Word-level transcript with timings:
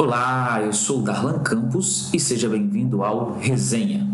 Olá, 0.00 0.60
eu 0.62 0.72
sou 0.72 1.02
Darlan 1.02 1.40
Campos 1.40 2.14
e 2.14 2.20
seja 2.20 2.48
bem-vindo 2.48 3.02
ao 3.02 3.36
Resenha. 3.36 4.06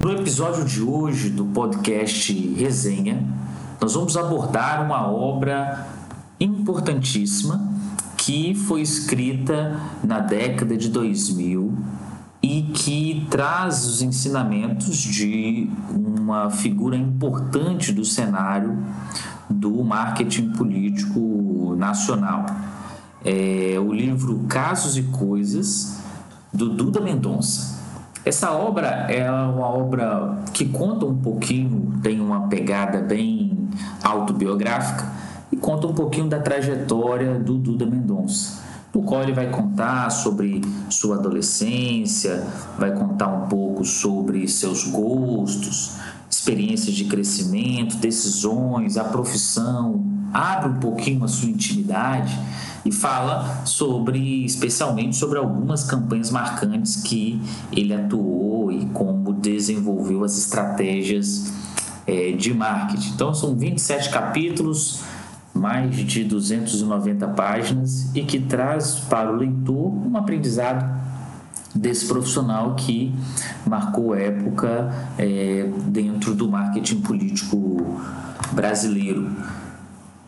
No 0.00 0.10
episódio 0.10 0.64
de 0.64 0.82
hoje 0.82 1.30
do 1.30 1.44
podcast 1.44 2.32
Resenha, 2.56 3.24
nós 3.80 3.94
vamos 3.94 4.16
abordar 4.16 4.84
uma 4.84 5.06
obra 5.06 5.86
importantíssima 6.40 7.64
que 8.16 8.56
foi 8.56 8.80
escrita 8.80 9.80
na 10.02 10.18
década 10.18 10.76
de 10.76 10.88
2000 10.88 11.72
e 12.02 12.05
que 12.76 13.26
traz 13.30 13.86
os 13.86 14.02
ensinamentos 14.02 14.98
de 14.98 15.70
uma 15.88 16.50
figura 16.50 16.94
importante 16.94 17.90
do 17.90 18.04
cenário 18.04 18.78
do 19.48 19.82
marketing 19.82 20.50
político 20.50 21.74
nacional. 21.78 22.44
É 23.24 23.76
o 23.80 23.92
livro 23.92 24.40
Casos 24.46 24.96
e 24.98 25.04
Coisas, 25.04 26.02
do 26.52 26.68
Duda 26.68 27.00
Mendonça. 27.00 27.76
Essa 28.24 28.52
obra 28.52 28.88
é 29.10 29.30
uma 29.30 29.66
obra 29.66 30.42
que 30.52 30.66
conta 30.66 31.06
um 31.06 31.16
pouquinho, 31.16 31.98
tem 32.02 32.20
uma 32.20 32.46
pegada 32.48 33.00
bem 33.00 33.68
autobiográfica 34.04 35.10
e 35.50 35.56
conta 35.56 35.86
um 35.86 35.94
pouquinho 35.94 36.28
da 36.28 36.40
trajetória 36.40 37.38
do 37.38 37.56
Duda 37.56 37.86
Mendonça 37.86 38.66
no 38.96 39.02
qual 39.02 39.22
ele 39.22 39.34
vai 39.34 39.50
contar 39.50 40.08
sobre 40.08 40.62
sua 40.88 41.16
adolescência, 41.16 42.46
vai 42.78 42.92
contar 42.92 43.28
um 43.28 43.46
pouco 43.46 43.84
sobre 43.84 44.48
seus 44.48 44.84
gostos, 44.84 45.98
experiências 46.30 46.94
de 46.94 47.04
crescimento, 47.04 47.98
decisões, 47.98 48.96
a 48.96 49.04
profissão, 49.04 50.02
abre 50.32 50.70
um 50.70 50.80
pouquinho 50.80 51.24
a 51.24 51.28
sua 51.28 51.50
intimidade 51.50 52.34
e 52.86 52.90
fala 52.90 53.66
sobre, 53.66 54.46
especialmente 54.46 55.14
sobre 55.14 55.38
algumas 55.38 55.84
campanhas 55.84 56.30
marcantes 56.30 56.96
que 56.96 57.38
ele 57.72 57.92
atuou 57.92 58.72
e 58.72 58.86
como 58.86 59.34
desenvolveu 59.34 60.24
as 60.24 60.38
estratégias 60.38 61.52
é, 62.06 62.32
de 62.32 62.54
marketing. 62.54 63.10
Então 63.10 63.34
são 63.34 63.54
27 63.54 64.08
capítulos 64.08 65.02
mais 65.56 65.96
de 65.96 66.24
290 66.24 67.26
páginas 67.28 68.14
e 68.14 68.22
que 68.22 68.38
traz 68.38 68.96
para 69.08 69.32
o 69.32 69.36
leitor 69.36 69.92
um 69.92 70.16
aprendizado 70.16 70.96
desse 71.74 72.06
profissional 72.06 72.74
que 72.74 73.14
marcou 73.66 74.14
época 74.14 74.92
é, 75.18 75.68
dentro 75.86 76.34
do 76.34 76.48
marketing 76.48 77.00
político 77.00 78.00
brasileiro. 78.52 79.30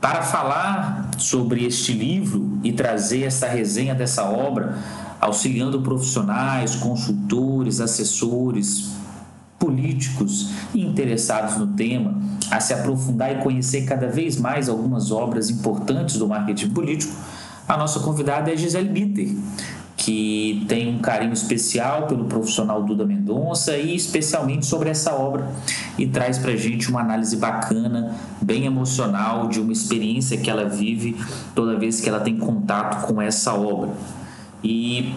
Para 0.01 0.23
falar 0.23 1.11
sobre 1.19 1.65
este 1.65 1.93
livro 1.93 2.59
e 2.63 2.73
trazer 2.73 3.25
essa 3.25 3.49
resenha 3.49 3.95
dessa 3.95 4.25
obra, 4.25 4.79
auxiliando 5.21 5.81
profissionais, 5.81 6.77
consultores, 6.77 7.81
assessores, 7.81 8.93
políticos 9.59 10.51
interessados 10.75 11.57
no 11.57 11.67
tema 11.69 12.15
a 12.51 12.61
se 12.61 12.73
aprofundar 12.73 13.33
e 13.33 13.43
conhecer 13.43 13.85
cada 13.85 14.07
vez 14.07 14.37
mais 14.37 14.69
algumas 14.69 15.11
obras 15.11 15.51
importantes 15.51 16.17
do 16.17 16.29
marketing 16.29 16.71
político, 16.71 17.13
a 17.67 17.77
nossa 17.77 18.01
convidada 18.01 18.53
é 18.53 18.57
Gisele 18.57 18.89
Bitter, 18.89 19.37
que 19.97 20.65
tem 20.69 20.95
um 20.95 21.01
carinho 21.01 21.33
especial 21.33 22.07
pelo 22.07 22.25
profissional 22.25 22.83
Duda 22.83 23.05
Mendonça 23.05 23.77
e 23.77 23.95
especialmente 23.95 24.65
sobre 24.65 24.89
essa 24.89 25.13
obra 25.13 25.51
e 25.99 26.07
traz 26.07 26.39
para 26.39 26.57
gente 26.57 26.89
uma 26.89 27.01
análise 27.01 27.37
bacana, 27.37 28.15
bem 28.41 28.65
emocional 28.65 29.49
de 29.49 29.61
uma 29.61 29.73
experiência 29.73 30.39
que 30.39 30.49
ela 30.49 30.67
vive 30.67 31.17
toda 31.55 31.77
vez 31.77 32.01
que 32.01 32.09
ela 32.09 32.21
tem 32.21 32.39
contato 32.39 33.07
com 33.07 33.21
essa 33.21 33.53
obra. 33.53 33.91
E 34.63 35.15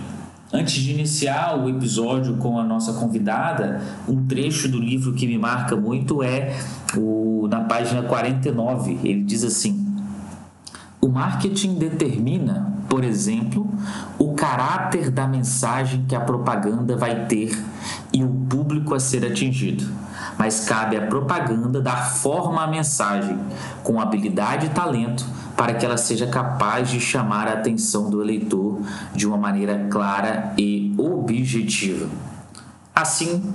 Antes 0.53 0.73
de 0.73 0.91
iniciar 0.91 1.57
o 1.57 1.69
episódio 1.69 2.35
com 2.35 2.59
a 2.59 2.63
nossa 2.63 2.91
convidada, 2.93 3.81
um 4.05 4.27
trecho 4.27 4.67
do 4.67 4.77
livro 4.77 5.13
que 5.13 5.25
me 5.25 5.37
marca 5.37 5.77
muito 5.77 6.21
é 6.21 6.53
o, 6.97 7.47
na 7.49 7.61
página 7.61 8.01
49. 8.01 8.99
Ele 9.01 9.23
diz 9.23 9.45
assim: 9.45 9.95
O 10.99 11.07
marketing 11.07 11.75
determina, 11.75 12.73
por 12.89 13.05
exemplo, 13.05 13.65
o 14.19 14.33
caráter 14.33 15.09
da 15.09 15.25
mensagem 15.25 16.03
que 16.05 16.15
a 16.15 16.19
propaganda 16.19 16.97
vai 16.97 17.27
ter 17.27 17.57
e 18.11 18.21
o 18.21 18.27
público 18.27 18.93
a 18.93 18.99
ser 18.99 19.25
atingido. 19.25 19.85
Mas 20.37 20.65
cabe 20.65 20.97
à 20.97 21.07
propaganda 21.07 21.79
dar 21.79 22.11
forma 22.11 22.61
à 22.61 22.67
mensagem, 22.67 23.39
com 23.83 24.01
habilidade 24.01 24.65
e 24.65 24.69
talento 24.69 25.25
para 25.61 25.75
que 25.75 25.85
ela 25.85 25.95
seja 25.95 26.25
capaz 26.25 26.89
de 26.89 26.99
chamar 26.99 27.47
a 27.47 27.53
atenção 27.53 28.09
do 28.09 28.19
eleitor 28.19 28.81
de 29.13 29.27
uma 29.27 29.37
maneira 29.37 29.87
clara 29.91 30.55
e 30.57 30.91
objetiva. 30.97 32.09
Assim, 32.95 33.53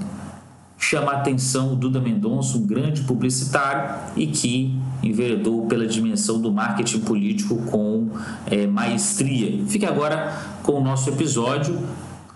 chama 0.79 1.11
a 1.11 1.17
atenção 1.17 1.73
o 1.73 1.75
Duda 1.75 2.01
Mendonça, 2.01 2.59
um 2.59 2.65
grande 2.65 3.03
publicitário 3.03 3.99
e 4.15 4.29
que 4.29 4.79
enveredou 5.03 5.67
pela 5.67 5.85
dimensão 5.85 6.41
do 6.41 6.53
marketing 6.53 7.01
político 7.01 7.57
com 7.63 8.09
é, 8.49 8.69
maestria. 8.69 9.67
Fique 9.67 9.85
agora 9.85 10.33
com 10.63 10.75
o 10.75 10.81
nosso 10.81 11.11
episódio 11.11 11.77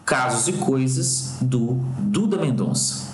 Casos 0.04 0.48
e 0.48 0.54
Coisas 0.54 1.36
do 1.40 1.78
Duda 1.96 2.36
Mendonça. 2.36 3.09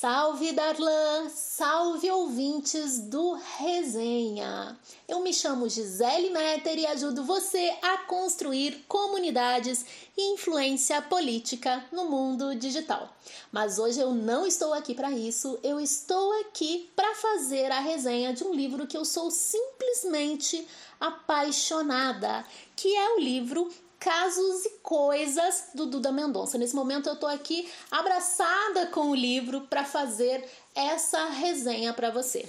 Salve 0.00 0.52
Darlan, 0.52 1.28
salve 1.28 2.10
ouvintes 2.10 3.00
do 3.00 3.34
Resenha. 3.58 4.74
Eu 5.06 5.20
me 5.20 5.30
chamo 5.30 5.68
Gisele 5.68 6.30
Metter 6.30 6.78
e 6.78 6.86
ajudo 6.86 7.22
você 7.22 7.76
a 7.82 7.98
construir 7.98 8.82
comunidades 8.88 9.84
e 10.16 10.32
influência 10.32 11.02
política 11.02 11.84
no 11.92 12.06
mundo 12.06 12.54
digital. 12.54 13.14
Mas 13.52 13.78
hoje 13.78 14.00
eu 14.00 14.14
não 14.14 14.46
estou 14.46 14.72
aqui 14.72 14.94
para 14.94 15.10
isso, 15.10 15.60
eu 15.62 15.78
estou 15.78 16.32
aqui 16.40 16.90
para 16.96 17.14
fazer 17.16 17.70
a 17.70 17.80
resenha 17.80 18.32
de 18.32 18.42
um 18.42 18.54
livro 18.54 18.86
que 18.86 18.96
eu 18.96 19.04
sou 19.04 19.30
simplesmente 19.30 20.66
apaixonada, 20.98 22.42
que 22.74 22.96
é 22.96 23.16
o 23.16 23.20
livro 23.20 23.70
casos 24.00 24.64
e 24.64 24.70
coisas 24.82 25.68
do 25.74 25.84
Duda 25.84 26.10
Mendonça. 26.10 26.56
Nesse 26.56 26.74
momento 26.74 27.08
eu 27.08 27.16
tô 27.16 27.26
aqui 27.26 27.70
abraçada 27.90 28.86
com 28.86 29.10
o 29.10 29.14
livro 29.14 29.60
para 29.68 29.84
fazer 29.84 30.42
essa 30.74 31.26
resenha 31.26 31.92
para 31.92 32.10
você. 32.10 32.48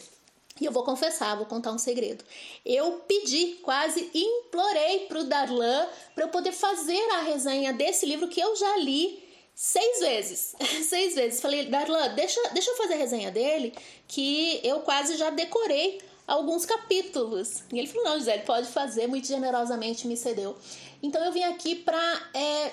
E 0.59 0.65
eu 0.65 0.71
vou 0.71 0.83
confessar, 0.83 1.35
vou 1.35 1.45
contar 1.45 1.71
um 1.71 1.77
segredo. 1.77 2.23
Eu 2.65 3.03
pedi, 3.07 3.59
quase 3.63 4.09
implorei 4.13 5.07
pro 5.07 5.25
Darlan 5.25 5.87
para 6.15 6.23
eu 6.23 6.29
poder 6.29 6.51
fazer 6.53 7.01
a 7.13 7.21
resenha 7.21 7.73
desse 7.73 8.05
livro 8.05 8.27
que 8.27 8.39
eu 8.39 8.55
já 8.55 8.77
li 8.77 9.21
seis 9.53 9.99
vezes. 9.99 10.55
seis 10.87 11.15
vezes. 11.15 11.41
Falei, 11.41 11.65
Darlan, 11.65 12.13
deixa, 12.13 12.39
deixa 12.53 12.71
eu 12.71 12.77
fazer 12.77 12.93
a 12.93 12.97
resenha 12.97 13.31
dele, 13.31 13.73
que 14.07 14.61
eu 14.63 14.81
quase 14.81 15.17
já 15.17 15.29
decorei 15.31 15.99
alguns 16.27 16.65
capítulos. 16.65 17.63
E 17.71 17.79
ele 17.79 17.87
falou: 17.87 18.05
não, 18.05 18.19
Gisele, 18.19 18.43
pode 18.43 18.67
fazer, 18.67 19.07
muito 19.07 19.27
generosamente 19.27 20.07
me 20.07 20.15
cedeu. 20.15 20.55
Então 21.01 21.23
eu 21.23 21.31
vim 21.31 21.43
aqui 21.43 21.75
pra. 21.75 22.29
É, 22.33 22.71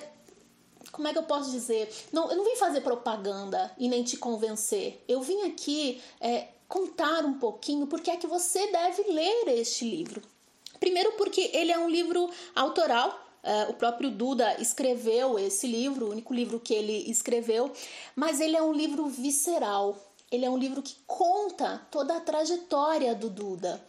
como 0.93 1.07
é 1.09 1.13
que 1.13 1.19
eu 1.19 1.25
posso 1.25 1.51
dizer? 1.51 1.93
Não, 2.13 2.31
eu 2.31 2.37
não 2.37 2.45
vim 2.45 2.57
fazer 2.57 2.81
propaganda 2.81 3.71
e 3.79 3.89
nem 3.89 4.03
te 4.03 4.17
convencer. 4.17 5.03
Eu 5.07 5.21
vim 5.21 5.43
aqui 5.43 6.03
é, 6.21 6.49
contar 6.67 7.25
um 7.25 7.35
pouquinho 7.35 7.87
porque 7.87 8.11
é 8.11 8.17
que 8.17 8.27
você 8.27 8.71
deve 8.71 9.03
ler 9.05 9.49
este 9.49 9.85
livro. 9.85 10.23
Primeiro, 10.81 11.13
porque 11.13 11.51
ele 11.53 11.73
é 11.73 11.79
um 11.79 11.89
livro 11.89 12.31
autoral, 12.55 13.27
Uh, 13.41 13.71
o 13.71 13.75
próprio 13.75 14.11
Duda 14.11 14.61
escreveu 14.61 15.39
esse 15.39 15.67
livro, 15.67 16.07
o 16.07 16.11
único 16.11 16.35
livro 16.35 16.59
que 16.59 16.75
ele 16.75 17.09
escreveu, 17.09 17.73
mas 18.15 18.41
ele 18.41 18.57
é 18.57 18.63
um 18.63 18.73
livro 18.73 19.07
visceral. 19.07 19.97
Ele 20.31 20.45
é 20.45 20.51
um 20.51 20.59
livro 20.59 20.83
que 20.83 20.97
conta 21.07 21.81
toda 21.91 22.17
a 22.17 22.21
trajetória 22.21 23.15
do 23.15 23.31
Duda. 23.31 23.83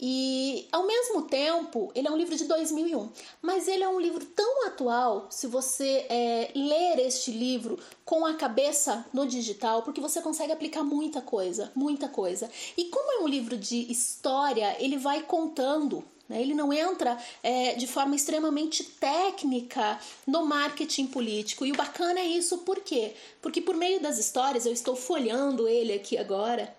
E 0.00 0.68
ao 0.70 0.86
mesmo 0.86 1.22
tempo, 1.22 1.90
ele 1.92 2.06
é 2.06 2.10
um 2.10 2.16
livro 2.16 2.36
de 2.36 2.44
2001, 2.44 3.10
mas 3.42 3.66
ele 3.66 3.82
é 3.82 3.88
um 3.88 3.98
livro 3.98 4.24
tão 4.24 4.66
atual. 4.68 5.26
Se 5.28 5.48
você 5.48 6.06
é, 6.08 6.52
ler 6.54 7.00
este 7.00 7.32
livro 7.32 7.76
com 8.04 8.24
a 8.24 8.34
cabeça 8.34 9.04
no 9.12 9.26
digital, 9.26 9.82
porque 9.82 10.00
você 10.00 10.22
consegue 10.22 10.52
aplicar 10.52 10.84
muita 10.84 11.20
coisa, 11.20 11.72
muita 11.74 12.08
coisa. 12.08 12.48
E 12.76 12.84
como 12.84 13.20
é 13.20 13.24
um 13.24 13.28
livro 13.28 13.56
de 13.56 13.90
história, 13.90 14.76
ele 14.78 14.96
vai 14.96 15.22
contando 15.22 16.04
né? 16.28 16.40
Ele 16.40 16.54
não 16.54 16.72
entra 16.72 17.18
é, 17.42 17.74
de 17.74 17.86
forma 17.86 18.14
extremamente 18.14 18.84
técnica 18.84 19.98
no 20.26 20.44
marketing 20.44 21.06
político. 21.06 21.64
E 21.64 21.72
o 21.72 21.76
bacana 21.76 22.20
é 22.20 22.26
isso, 22.26 22.58
por 22.58 22.80
quê? 22.80 23.14
Porque 23.40 23.60
por 23.60 23.74
meio 23.74 24.00
das 24.00 24.18
histórias, 24.18 24.66
eu 24.66 24.72
estou 24.72 24.94
folhando 24.94 25.66
ele 25.66 25.92
aqui 25.92 26.18
agora, 26.18 26.74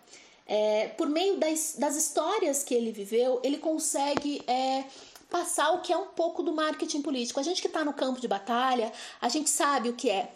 é, 0.46 0.88
por 0.90 1.08
meio 1.08 1.38
das, 1.38 1.76
das 1.78 1.96
histórias 1.96 2.64
que 2.64 2.74
ele 2.74 2.92
viveu, 2.92 3.40
ele 3.44 3.58
consegue 3.58 4.42
é, 4.48 4.86
passar 5.30 5.72
o 5.74 5.82
que 5.82 5.94
é 5.94 5.98
um 5.98 6.08
pouco 6.08 6.42
do 6.42 6.52
marketing 6.52 7.02
político. 7.02 7.40
A 7.40 7.44
gente 7.44 7.62
que 7.62 7.68
está 7.68 7.86
no 7.86 7.94
campo 7.94 8.20
de 8.20 8.28
batalha, 8.28 8.92
a 9.22 9.30
gente 9.30 9.50
sabe 9.50 9.90
o 9.90 9.94
que 9.94 10.10
é 10.10 10.32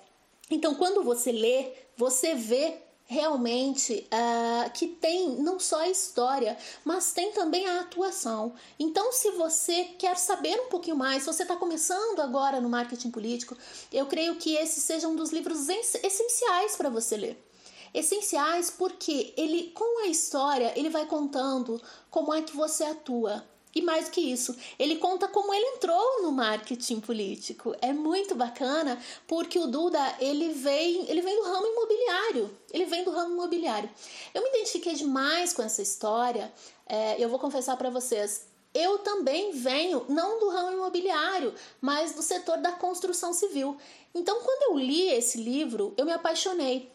Então, 0.52 0.76
quando 0.76 1.04
você 1.04 1.32
lê, 1.32 1.72
você 1.98 2.36
vê 2.36 2.83
realmente 3.06 4.08
uh, 4.12 4.72
que 4.72 4.88
tem 4.88 5.36
não 5.36 5.60
só 5.60 5.82
a 5.82 5.90
história, 5.90 6.58
mas 6.84 7.12
tem 7.12 7.32
também 7.32 7.68
a 7.68 7.82
atuação. 7.82 8.54
Então, 8.80 9.12
se 9.12 9.32
você 9.32 9.84
quer 9.98 10.18
saber 10.18 10.60
um 10.62 10.70
pouquinho 10.70 10.96
mais, 10.96 11.24
se 11.24 11.28
você 11.28 11.44
está 11.44 11.56
começando 11.56 12.22
agora 12.22 12.62
no 12.62 12.70
marketing 12.70 13.12
político, 13.12 13.58
eu 13.92 14.06
creio 14.06 14.36
que 14.36 14.56
esse 14.56 14.80
seja 14.80 15.08
um 15.08 15.16
dos 15.16 15.32
livros 15.32 15.68
essenciais 15.70 16.76
para 16.76 16.90
você 16.90 17.18
ler. 17.18 17.50
Essenciais 17.94 18.72
porque 18.72 19.34
ele, 19.38 19.72
com 19.76 20.04
a 20.04 20.08
história, 20.08 20.74
ele 20.76 20.90
vai 20.90 21.06
contando 21.06 21.80
como 22.10 22.34
é 22.34 22.42
que 22.42 22.56
você 22.56 22.84
atua, 22.84 23.46
e 23.76 23.82
mais 23.82 24.08
que 24.08 24.22
isso, 24.22 24.56
ele 24.78 24.98
conta 24.98 25.28
como 25.28 25.54
ele 25.54 25.66
entrou 25.76 26.22
no 26.22 26.32
marketing 26.32 27.00
político. 27.00 27.76
É 27.82 27.92
muito 27.92 28.36
bacana 28.36 29.02
porque 29.28 29.58
o 29.58 29.68
Duda 29.68 30.00
ele 30.20 30.54
vem, 30.54 31.10
ele 31.10 31.22
vem 31.22 31.36
do 31.36 31.44
ramo 31.44 31.66
imobiliário. 31.66 32.58
Ele 32.72 32.86
vem 32.86 33.04
do 33.04 33.12
ramo 33.12 33.34
imobiliário. 33.34 33.90
Eu 34.34 34.44
me 34.44 34.50
identifiquei 34.50 34.94
demais 34.94 35.54
com 35.54 35.64
essa 35.64 35.82
história. 35.82 36.54
É, 36.86 37.16
eu 37.24 37.30
vou 37.30 37.40
confessar 37.40 37.76
para 37.78 37.90
vocês, 37.90 38.46
eu 38.74 39.00
também 39.00 39.52
venho 39.52 40.06
não 40.10 40.40
do 40.40 40.50
ramo 40.50 40.74
imobiliário, 40.74 41.54
mas 41.80 42.14
do 42.14 42.22
setor 42.22 42.58
da 42.58 42.72
construção 42.72 43.34
civil. 43.34 43.78
Então, 44.14 44.42
quando 44.42 44.72
eu 44.72 44.78
li 44.78 45.10
esse 45.10 45.40
livro, 45.40 45.94
eu 45.98 46.06
me 46.06 46.12
apaixonei. 46.12 46.93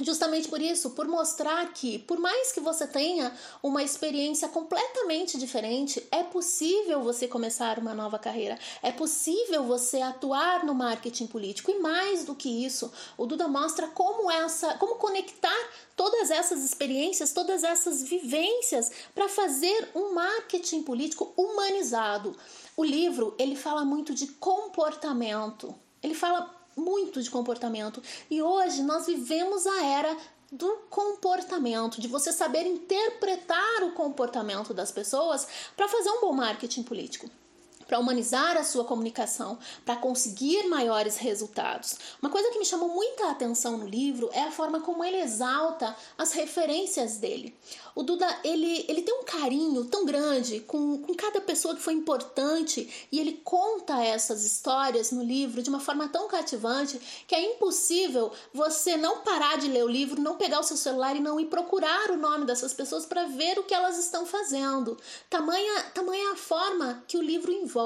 Justamente 0.00 0.48
por 0.48 0.62
isso, 0.62 0.90
por 0.90 1.08
mostrar 1.08 1.72
que, 1.72 1.98
por 1.98 2.20
mais 2.20 2.52
que 2.52 2.60
você 2.60 2.86
tenha 2.86 3.36
uma 3.60 3.82
experiência 3.82 4.46
completamente 4.48 5.36
diferente, 5.36 6.06
é 6.12 6.22
possível 6.22 7.02
você 7.02 7.26
começar 7.26 7.80
uma 7.80 7.92
nova 7.92 8.16
carreira, 8.16 8.56
é 8.80 8.92
possível 8.92 9.64
você 9.64 10.00
atuar 10.00 10.64
no 10.64 10.72
marketing 10.72 11.26
político. 11.26 11.72
E 11.72 11.80
mais 11.80 12.24
do 12.24 12.32
que 12.32 12.64
isso, 12.64 12.92
o 13.16 13.26
Duda 13.26 13.48
mostra 13.48 13.88
como 13.88 14.30
essa, 14.30 14.74
como 14.74 14.94
conectar 14.94 15.68
todas 15.96 16.30
essas 16.30 16.62
experiências, 16.62 17.32
todas 17.32 17.64
essas 17.64 18.00
vivências 18.00 18.92
para 19.12 19.28
fazer 19.28 19.90
um 19.96 20.14
marketing 20.14 20.84
político 20.84 21.32
humanizado. 21.36 22.36
O 22.76 22.84
livro, 22.84 23.34
ele 23.36 23.56
fala 23.56 23.84
muito 23.84 24.14
de 24.14 24.28
comportamento. 24.28 25.74
Ele 26.00 26.14
fala 26.14 26.57
muito 26.78 27.22
de 27.22 27.30
comportamento. 27.30 28.02
E 28.30 28.40
hoje 28.40 28.82
nós 28.82 29.06
vivemos 29.06 29.66
a 29.66 29.84
era 29.84 30.16
do 30.50 30.68
comportamento, 30.88 32.00
de 32.00 32.08
você 32.08 32.32
saber 32.32 32.66
interpretar 32.66 33.82
o 33.82 33.92
comportamento 33.92 34.72
das 34.72 34.90
pessoas 34.90 35.46
para 35.76 35.88
fazer 35.88 36.10
um 36.10 36.20
bom 36.20 36.32
marketing 36.32 36.82
político 36.82 37.28
para 37.88 37.98
humanizar 37.98 38.58
a 38.58 38.62
sua 38.62 38.84
comunicação, 38.84 39.58
para 39.84 39.96
conseguir 39.96 40.68
maiores 40.68 41.16
resultados. 41.16 41.96
Uma 42.20 42.30
coisa 42.30 42.50
que 42.50 42.58
me 42.58 42.64
chamou 42.66 42.90
muita 42.90 43.30
atenção 43.30 43.78
no 43.78 43.88
livro 43.88 44.28
é 44.32 44.42
a 44.42 44.52
forma 44.52 44.80
como 44.80 45.02
ele 45.02 45.16
exalta 45.16 45.96
as 46.18 46.32
referências 46.32 47.16
dele. 47.16 47.56
O 47.94 48.02
Duda, 48.02 48.28
ele, 48.44 48.84
ele 48.86 49.02
tem 49.02 49.14
um 49.14 49.24
carinho 49.24 49.86
tão 49.86 50.04
grande 50.04 50.60
com, 50.60 50.98
com 50.98 51.14
cada 51.14 51.40
pessoa 51.40 51.74
que 51.74 51.80
foi 51.80 51.94
importante 51.94 53.08
e 53.10 53.18
ele 53.18 53.40
conta 53.42 54.04
essas 54.04 54.44
histórias 54.44 55.10
no 55.10 55.22
livro 55.22 55.62
de 55.62 55.70
uma 55.70 55.80
forma 55.80 56.08
tão 56.08 56.28
cativante 56.28 57.00
que 57.26 57.34
é 57.34 57.54
impossível 57.54 58.30
você 58.52 58.96
não 58.98 59.22
parar 59.22 59.56
de 59.56 59.66
ler 59.66 59.84
o 59.84 59.88
livro, 59.88 60.20
não 60.20 60.36
pegar 60.36 60.60
o 60.60 60.62
seu 60.62 60.76
celular 60.76 61.16
e 61.16 61.20
não 61.20 61.40
ir 61.40 61.46
procurar 61.46 62.10
o 62.10 62.16
nome 62.18 62.44
dessas 62.44 62.74
pessoas 62.74 63.06
para 63.06 63.24
ver 63.24 63.58
o 63.58 63.64
que 63.64 63.74
elas 63.74 63.98
estão 63.98 64.26
fazendo. 64.26 64.98
Tamanha, 65.30 65.84
tamanha 65.94 66.32
a 66.32 66.36
forma 66.36 67.02
que 67.08 67.16
o 67.16 67.22
livro 67.22 67.50
envolve 67.50 67.77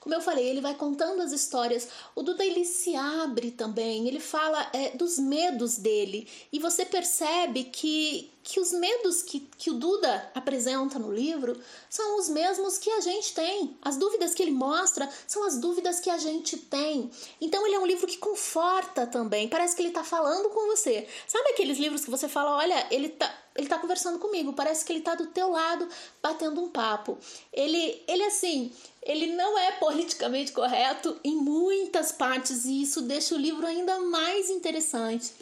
Como 0.00 0.14
eu 0.14 0.20
falei, 0.20 0.46
ele 0.48 0.60
vai 0.60 0.74
contando 0.74 1.22
as 1.22 1.32
histórias. 1.32 1.88
O 2.14 2.22
Duda 2.22 2.44
ele 2.44 2.64
se 2.64 2.94
abre 2.96 3.50
também, 3.50 4.08
ele 4.08 4.20
fala 4.20 4.70
é, 4.72 4.96
dos 4.96 5.18
medos 5.18 5.76
dele 5.76 6.28
e 6.52 6.58
você 6.58 6.84
percebe 6.84 7.64
que 7.64 8.33
que 8.44 8.60
os 8.60 8.72
medos 8.72 9.22
que, 9.22 9.40
que 9.56 9.70
o 9.70 9.74
Duda 9.74 10.30
apresenta 10.34 10.98
no 10.98 11.10
livro 11.10 11.58
são 11.88 12.18
os 12.18 12.28
mesmos 12.28 12.76
que 12.76 12.90
a 12.90 13.00
gente 13.00 13.32
tem. 13.32 13.74
As 13.80 13.96
dúvidas 13.96 14.34
que 14.34 14.42
ele 14.42 14.52
mostra 14.52 15.08
são 15.26 15.44
as 15.44 15.56
dúvidas 15.56 15.98
que 15.98 16.10
a 16.10 16.18
gente 16.18 16.58
tem. 16.58 17.10
Então 17.40 17.66
ele 17.66 17.74
é 17.74 17.78
um 17.78 17.86
livro 17.86 18.06
que 18.06 18.18
conforta 18.18 19.06
também. 19.06 19.48
Parece 19.48 19.74
que 19.74 19.80
ele 19.80 19.88
está 19.88 20.04
falando 20.04 20.50
com 20.50 20.66
você. 20.66 21.08
Sabe 21.26 21.50
aqueles 21.50 21.78
livros 21.78 22.04
que 22.04 22.10
você 22.10 22.28
fala, 22.28 22.54
olha, 22.58 22.86
ele 22.90 23.08
tá, 23.08 23.34
ele 23.56 23.66
tá 23.66 23.78
conversando 23.78 24.18
comigo, 24.18 24.52
parece 24.52 24.84
que 24.84 24.92
ele 24.92 24.98
está 24.98 25.14
do 25.14 25.28
teu 25.28 25.50
lado 25.50 25.88
batendo 26.22 26.60
um 26.60 26.68
papo. 26.68 27.16
Ele, 27.50 28.02
ele 28.06 28.24
assim, 28.24 28.70
ele 29.02 29.28
não 29.28 29.58
é 29.58 29.72
politicamente 29.72 30.52
correto 30.52 31.18
em 31.24 31.34
muitas 31.34 32.12
partes 32.12 32.66
e 32.66 32.82
isso 32.82 33.00
deixa 33.00 33.34
o 33.34 33.38
livro 33.38 33.66
ainda 33.66 34.00
mais 34.00 34.50
interessante, 34.50 35.32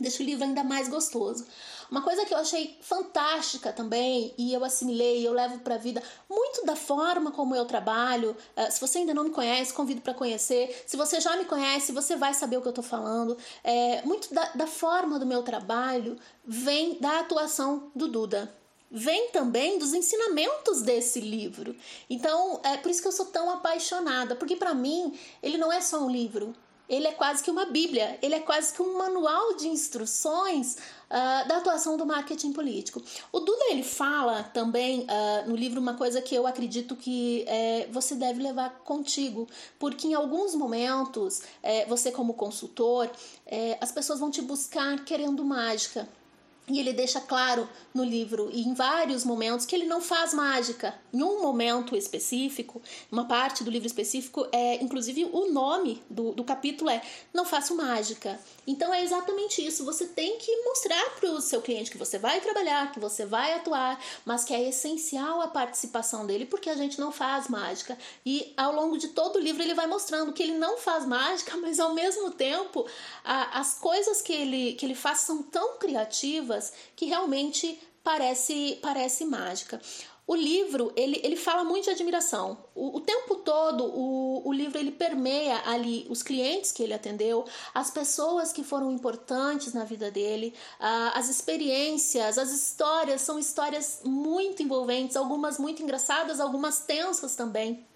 deixa 0.00 0.22
o 0.22 0.26
livro 0.26 0.44
ainda 0.44 0.64
mais 0.64 0.88
gostoso. 0.88 1.44
Uma 1.90 2.02
coisa 2.02 2.24
que 2.24 2.34
eu 2.34 2.38
achei 2.38 2.76
fantástica 2.80 3.72
também 3.72 4.34
e 4.36 4.52
eu 4.52 4.64
assimilei, 4.64 5.26
eu 5.26 5.32
levo 5.32 5.58
para 5.60 5.76
a 5.76 5.78
vida 5.78 6.02
muito 6.28 6.64
da 6.64 6.76
forma 6.76 7.30
como 7.30 7.54
eu 7.54 7.64
trabalho. 7.64 8.36
Uh, 8.56 8.70
se 8.70 8.80
você 8.80 8.98
ainda 8.98 9.14
não 9.14 9.24
me 9.24 9.30
conhece, 9.30 9.72
convido 9.72 10.00
para 10.00 10.14
conhecer. 10.14 10.84
Se 10.86 10.96
você 10.96 11.20
já 11.20 11.36
me 11.36 11.44
conhece, 11.44 11.92
você 11.92 12.16
vai 12.16 12.34
saber 12.34 12.56
o 12.56 12.60
que 12.62 12.68
eu 12.68 12.70
estou 12.70 12.84
falando. 12.84 13.36
É, 13.62 14.02
muito 14.02 14.32
da, 14.32 14.50
da 14.54 14.66
forma 14.66 15.18
do 15.18 15.26
meu 15.26 15.42
trabalho 15.42 16.16
vem 16.44 16.98
da 17.00 17.20
atuação 17.20 17.90
do 17.94 18.08
Duda 18.08 18.52
vem 18.90 19.30
também 19.30 19.78
dos 19.78 19.92
ensinamentos 19.92 20.80
desse 20.82 21.20
livro. 21.20 21.74
Então, 22.08 22.60
é 22.62 22.76
por 22.76 22.90
isso 22.90 23.02
que 23.02 23.08
eu 23.08 23.12
sou 23.12 23.26
tão 23.26 23.50
apaixonada, 23.50 24.36
porque 24.36 24.56
para 24.56 24.74
mim 24.74 25.18
ele 25.42 25.58
não 25.58 25.72
é 25.72 25.80
só 25.80 26.02
um 26.02 26.10
livro, 26.10 26.54
ele 26.88 27.06
é 27.06 27.12
quase 27.12 27.42
que 27.42 27.50
uma 27.50 27.66
bíblia, 27.66 28.18
ele 28.22 28.34
é 28.34 28.40
quase 28.40 28.72
que 28.72 28.82
um 28.82 28.96
manual 28.96 29.54
de 29.54 29.68
instruções 29.68 30.76
uh, 31.10 31.48
da 31.48 31.58
atuação 31.58 31.96
do 31.96 32.06
marketing 32.06 32.52
político. 32.52 33.02
O 33.32 33.40
Duda 33.40 33.66
ele 33.70 33.82
fala 33.82 34.44
também 34.44 35.00
uh, 35.00 35.48
no 35.48 35.56
livro 35.56 35.80
uma 35.80 35.94
coisa 35.94 36.22
que 36.22 36.34
eu 36.34 36.46
acredito 36.46 36.94
que 36.94 37.44
é, 37.48 37.88
você 37.90 38.14
deve 38.14 38.42
levar 38.42 38.70
contigo, 38.84 39.48
porque 39.78 40.08
em 40.08 40.14
alguns 40.14 40.54
momentos, 40.54 41.42
é, 41.62 41.84
você 41.86 42.10
como 42.12 42.34
consultor, 42.34 43.10
é, 43.46 43.76
as 43.80 43.90
pessoas 43.90 44.20
vão 44.20 44.30
te 44.30 44.42
buscar 44.42 45.04
querendo 45.04 45.44
mágica. 45.44 46.08
E 46.68 46.80
ele 46.80 46.92
deixa 46.92 47.20
claro 47.20 47.68
no 47.94 48.02
livro 48.02 48.50
e 48.52 48.62
em 48.62 48.74
vários 48.74 49.24
momentos 49.24 49.64
que 49.64 49.74
ele 49.74 49.86
não 49.86 50.00
faz 50.00 50.34
mágica. 50.34 50.92
Em 51.14 51.22
um 51.22 51.40
momento 51.40 51.94
específico, 51.94 52.82
uma 53.10 53.24
parte 53.24 53.62
do 53.62 53.70
livro 53.70 53.86
específico, 53.86 54.48
é 54.50 54.82
inclusive 54.82 55.30
o 55.32 55.52
nome 55.52 56.02
do, 56.10 56.32
do 56.32 56.42
capítulo 56.42 56.90
é 56.90 57.00
Não 57.32 57.44
Faço 57.44 57.76
Mágica. 57.76 58.40
Então 58.66 58.92
é 58.92 59.04
exatamente 59.04 59.64
isso. 59.64 59.84
Você 59.84 60.06
tem 60.06 60.38
que 60.38 60.64
mostrar 60.64 61.10
para 61.10 61.30
o 61.30 61.40
seu 61.40 61.62
cliente 61.62 61.88
que 61.88 61.96
você 61.96 62.18
vai 62.18 62.40
trabalhar, 62.40 62.90
que 62.90 62.98
você 62.98 63.24
vai 63.24 63.54
atuar, 63.54 64.00
mas 64.24 64.42
que 64.42 64.52
é 64.52 64.68
essencial 64.68 65.40
a 65.40 65.46
participação 65.46 66.26
dele, 66.26 66.46
porque 66.46 66.68
a 66.68 66.74
gente 66.74 66.98
não 66.98 67.12
faz 67.12 67.46
mágica. 67.46 67.96
E 68.24 68.52
ao 68.56 68.74
longo 68.74 68.98
de 68.98 69.08
todo 69.08 69.36
o 69.36 69.40
livro 69.40 69.62
ele 69.62 69.72
vai 69.72 69.86
mostrando 69.86 70.32
que 70.32 70.42
ele 70.42 70.58
não 70.58 70.78
faz 70.78 71.06
mágica, 71.06 71.56
mas 71.62 71.78
ao 71.78 71.94
mesmo 71.94 72.32
tempo 72.32 72.84
a, 73.24 73.60
as 73.60 73.74
coisas 73.74 74.20
que 74.20 74.32
ele, 74.32 74.72
que 74.72 74.84
ele 74.84 74.96
faz 74.96 75.20
são 75.20 75.44
tão 75.44 75.78
criativas 75.78 76.55
que 76.94 77.06
realmente 77.06 77.78
parece, 78.02 78.78
parece 78.82 79.24
mágica. 79.24 79.80
O 80.28 80.34
livro, 80.34 80.92
ele, 80.96 81.20
ele 81.22 81.36
fala 81.36 81.62
muito 81.62 81.84
de 81.84 81.90
admiração. 81.90 82.58
O, 82.74 82.96
o 82.96 83.00
tempo 83.00 83.36
todo, 83.36 83.84
o, 83.84 84.42
o 84.44 84.52
livro 84.52 84.76
ele 84.76 84.90
permeia 84.90 85.62
ali 85.64 86.04
os 86.10 86.20
clientes 86.20 86.72
que 86.72 86.82
ele 86.82 86.92
atendeu, 86.92 87.44
as 87.72 87.92
pessoas 87.92 88.52
que 88.52 88.64
foram 88.64 88.90
importantes 88.90 89.72
na 89.72 89.84
vida 89.84 90.10
dele, 90.10 90.52
as 90.80 91.28
experiências, 91.28 92.38
as 92.38 92.50
histórias, 92.50 93.20
são 93.20 93.38
histórias 93.38 94.00
muito 94.04 94.64
envolventes, 94.64 95.16
algumas 95.16 95.58
muito 95.58 95.80
engraçadas, 95.80 96.40
algumas 96.40 96.80
tensas 96.80 97.36
também. 97.36 97.86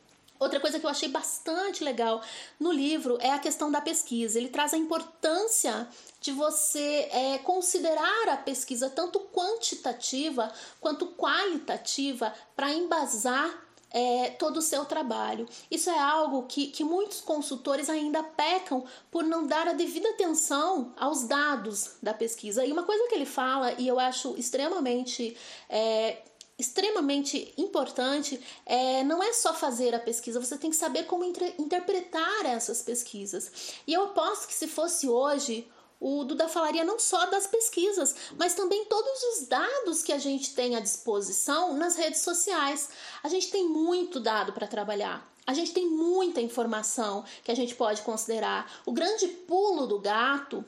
Outra 0.40 0.58
coisa 0.58 0.80
que 0.80 0.86
eu 0.86 0.90
achei 0.90 1.10
bastante 1.10 1.84
legal 1.84 2.22
no 2.58 2.72
livro 2.72 3.18
é 3.20 3.30
a 3.30 3.38
questão 3.38 3.70
da 3.70 3.78
pesquisa. 3.80 4.38
Ele 4.38 4.48
traz 4.48 4.72
a 4.72 4.78
importância 4.78 5.86
de 6.18 6.32
você 6.32 7.08
é, 7.12 7.38
considerar 7.38 8.28
a 8.30 8.38
pesquisa 8.38 8.88
tanto 8.88 9.20
quantitativa 9.20 10.50
quanto 10.80 11.08
qualitativa 11.08 12.32
para 12.56 12.72
embasar 12.72 13.70
é, 13.90 14.30
todo 14.30 14.58
o 14.58 14.62
seu 14.62 14.84
trabalho. 14.86 15.46
Isso 15.70 15.90
é 15.90 15.98
algo 15.98 16.44
que, 16.44 16.68
que 16.68 16.84
muitos 16.84 17.20
consultores 17.20 17.90
ainda 17.90 18.22
pecam 18.22 18.84
por 19.10 19.24
não 19.24 19.46
dar 19.46 19.68
a 19.68 19.72
devida 19.72 20.08
atenção 20.08 20.94
aos 20.96 21.24
dados 21.24 21.96
da 22.02 22.14
pesquisa. 22.14 22.64
E 22.64 22.72
uma 22.72 22.84
coisa 22.84 23.06
que 23.08 23.14
ele 23.14 23.26
fala, 23.26 23.72
e 23.78 23.86
eu 23.86 23.98
acho 23.98 24.34
extremamente 24.38 25.36
é, 25.68 26.22
extremamente 26.60 27.52
importante 27.56 28.40
é, 28.66 29.02
não 29.02 29.22
é 29.22 29.32
só 29.32 29.54
fazer 29.54 29.94
a 29.94 29.98
pesquisa, 29.98 30.38
você 30.38 30.58
tem 30.58 30.70
que 30.70 30.76
saber 30.76 31.04
como 31.04 31.24
interpretar 31.24 32.44
essas 32.46 32.82
pesquisas. 32.82 33.50
E 33.86 33.92
eu 33.92 34.04
aposto 34.04 34.46
que 34.46 34.54
se 34.54 34.68
fosse 34.68 35.08
hoje, 35.08 35.66
o 35.98 36.24
Duda 36.24 36.48
falaria 36.48 36.84
não 36.84 36.98
só 36.98 37.26
das 37.26 37.46
pesquisas, 37.46 38.14
mas 38.38 38.54
também 38.54 38.84
todos 38.86 39.22
os 39.22 39.46
dados 39.46 40.02
que 40.02 40.12
a 40.12 40.18
gente 40.18 40.54
tem 40.54 40.74
à 40.74 40.80
disposição 40.80 41.74
nas 41.74 41.96
redes 41.96 42.22
sociais. 42.22 42.88
A 43.22 43.28
gente 43.28 43.50
tem 43.50 43.68
muito 43.68 44.18
dado 44.18 44.52
para 44.52 44.66
trabalhar. 44.66 45.28
a 45.46 45.54
gente 45.54 45.72
tem 45.72 45.86
muita 45.88 46.40
informação 46.40 47.24
que 47.42 47.50
a 47.50 47.56
gente 47.56 47.74
pode 47.74 48.02
considerar. 48.02 48.70
O 48.86 48.92
grande 48.92 49.26
pulo 49.26 49.86
do 49.86 49.98
gato 49.98 50.64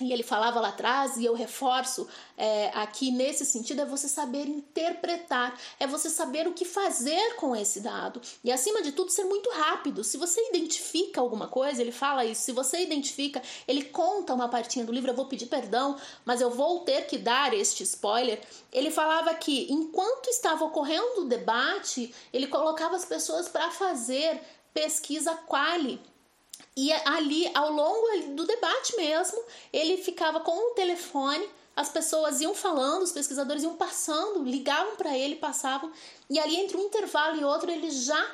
e 0.00 0.10
ele 0.10 0.22
falava 0.22 0.58
lá 0.58 0.68
atrás, 0.68 1.18
e 1.18 1.24
eu 1.24 1.34
reforço 1.34 2.08
é, 2.34 2.70
aqui 2.74 3.10
nesse 3.10 3.44
sentido, 3.44 3.82
é 3.82 3.84
você 3.84 4.08
saber 4.08 4.46
interpretar, 4.46 5.54
é 5.78 5.86
você 5.86 6.08
saber 6.08 6.48
o 6.48 6.54
que 6.54 6.64
fazer 6.64 7.36
com 7.36 7.54
esse 7.54 7.80
dado. 7.80 8.18
E 8.42 8.50
acima 8.50 8.80
de 8.80 8.92
tudo, 8.92 9.10
ser 9.10 9.24
muito 9.24 9.50
rápido. 9.50 10.02
Se 10.02 10.16
você 10.16 10.48
identifica 10.48 11.20
alguma 11.20 11.46
coisa, 11.46 11.82
ele 11.82 11.92
fala 11.92 12.24
isso, 12.24 12.40
se 12.40 12.52
você 12.52 12.82
identifica, 12.82 13.42
ele 13.68 13.84
conta 13.84 14.32
uma 14.32 14.48
partinha 14.48 14.84
do 14.84 14.92
livro, 14.92 15.10
eu 15.10 15.16
vou 15.16 15.26
pedir 15.26 15.46
perdão, 15.46 15.98
mas 16.24 16.40
eu 16.40 16.50
vou 16.50 16.80
ter 16.80 17.06
que 17.06 17.18
dar 17.18 17.52
este 17.52 17.82
spoiler. 17.82 18.40
Ele 18.72 18.90
falava 18.90 19.34
que 19.34 19.70
enquanto 19.70 20.28
estava 20.28 20.64
ocorrendo 20.64 21.20
o 21.20 21.28
debate, 21.28 22.14
ele 22.32 22.46
colocava 22.46 22.96
as 22.96 23.04
pessoas 23.04 23.46
para 23.46 23.70
fazer 23.70 24.40
pesquisa 24.72 25.34
quali 25.46 26.00
e 26.76 26.92
ali, 26.92 27.50
ao 27.54 27.70
longo 27.70 28.34
do 28.34 28.46
debate 28.46 28.96
mesmo, 28.96 29.42
ele 29.72 29.98
ficava 29.98 30.40
com 30.40 30.70
o 30.70 30.74
telefone, 30.74 31.48
as 31.76 31.88
pessoas 31.88 32.40
iam 32.40 32.54
falando, 32.54 33.02
os 33.02 33.12
pesquisadores 33.12 33.62
iam 33.62 33.76
passando, 33.76 34.42
ligavam 34.44 34.96
para 34.96 35.16
ele, 35.16 35.36
passavam, 35.36 35.90
e 36.28 36.38
ali 36.38 36.56
entre 36.56 36.76
um 36.76 36.80
intervalo 36.80 37.40
e 37.40 37.44
outro 37.44 37.70
ele 37.70 37.90
já 37.90 38.24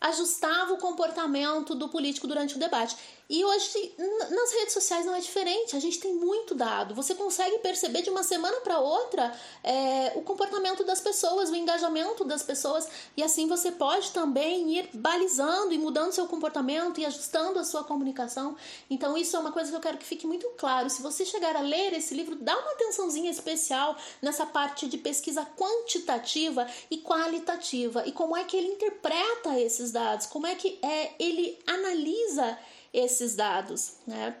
ajustava 0.00 0.72
o 0.72 0.78
comportamento 0.78 1.74
do 1.74 1.88
político 1.88 2.26
durante 2.26 2.56
o 2.56 2.58
debate. 2.58 2.96
E 3.28 3.44
hoje 3.44 3.94
nas 3.98 4.52
redes 4.52 4.74
sociais 4.74 5.06
não 5.06 5.14
é 5.14 5.20
diferente, 5.20 5.74
a 5.74 5.80
gente 5.80 5.98
tem 5.98 6.14
muito 6.14 6.54
dado. 6.54 6.94
Você 6.94 7.14
consegue 7.14 7.58
perceber 7.58 8.02
de 8.02 8.10
uma 8.10 8.22
semana 8.22 8.60
para 8.60 8.78
outra 8.78 9.34
é, 9.62 10.12
o 10.14 10.22
comportamento 10.22 10.84
das 10.84 11.00
pessoas, 11.00 11.50
o 11.50 11.56
engajamento 11.56 12.24
das 12.24 12.42
pessoas, 12.42 12.86
e 13.16 13.22
assim 13.22 13.46
você 13.46 13.72
pode 13.72 14.10
também 14.10 14.78
ir 14.78 14.90
balizando 14.92 15.72
e 15.72 15.78
mudando 15.78 16.12
seu 16.12 16.26
comportamento 16.26 17.00
e 17.00 17.06
ajustando 17.06 17.58
a 17.58 17.64
sua 17.64 17.82
comunicação. 17.84 18.56
Então, 18.90 19.16
isso 19.16 19.36
é 19.36 19.38
uma 19.38 19.52
coisa 19.52 19.70
que 19.70 19.76
eu 19.76 19.80
quero 19.80 19.98
que 19.98 20.04
fique 20.04 20.26
muito 20.26 20.48
claro. 20.58 20.90
Se 20.90 21.00
você 21.00 21.24
chegar 21.24 21.56
a 21.56 21.60
ler 21.60 21.94
esse 21.94 22.14
livro, 22.14 22.36
dá 22.36 22.56
uma 22.58 22.72
atençãozinha 22.72 23.30
especial 23.30 23.96
nessa 24.20 24.44
parte 24.44 24.86
de 24.86 24.98
pesquisa 24.98 25.46
quantitativa 25.56 26.66
e 26.90 26.98
qualitativa 26.98 28.06
e 28.06 28.12
como 28.12 28.36
é 28.36 28.44
que 28.44 28.56
ele 28.56 28.68
interpreta 28.68 29.58
esses 29.58 29.90
dados, 29.90 30.26
como 30.26 30.46
é 30.46 30.54
que 30.54 30.78
é, 30.82 31.12
ele 31.18 31.58
analisa 31.66 32.58
esses 32.94 33.34
dados, 33.34 33.94
né? 34.06 34.36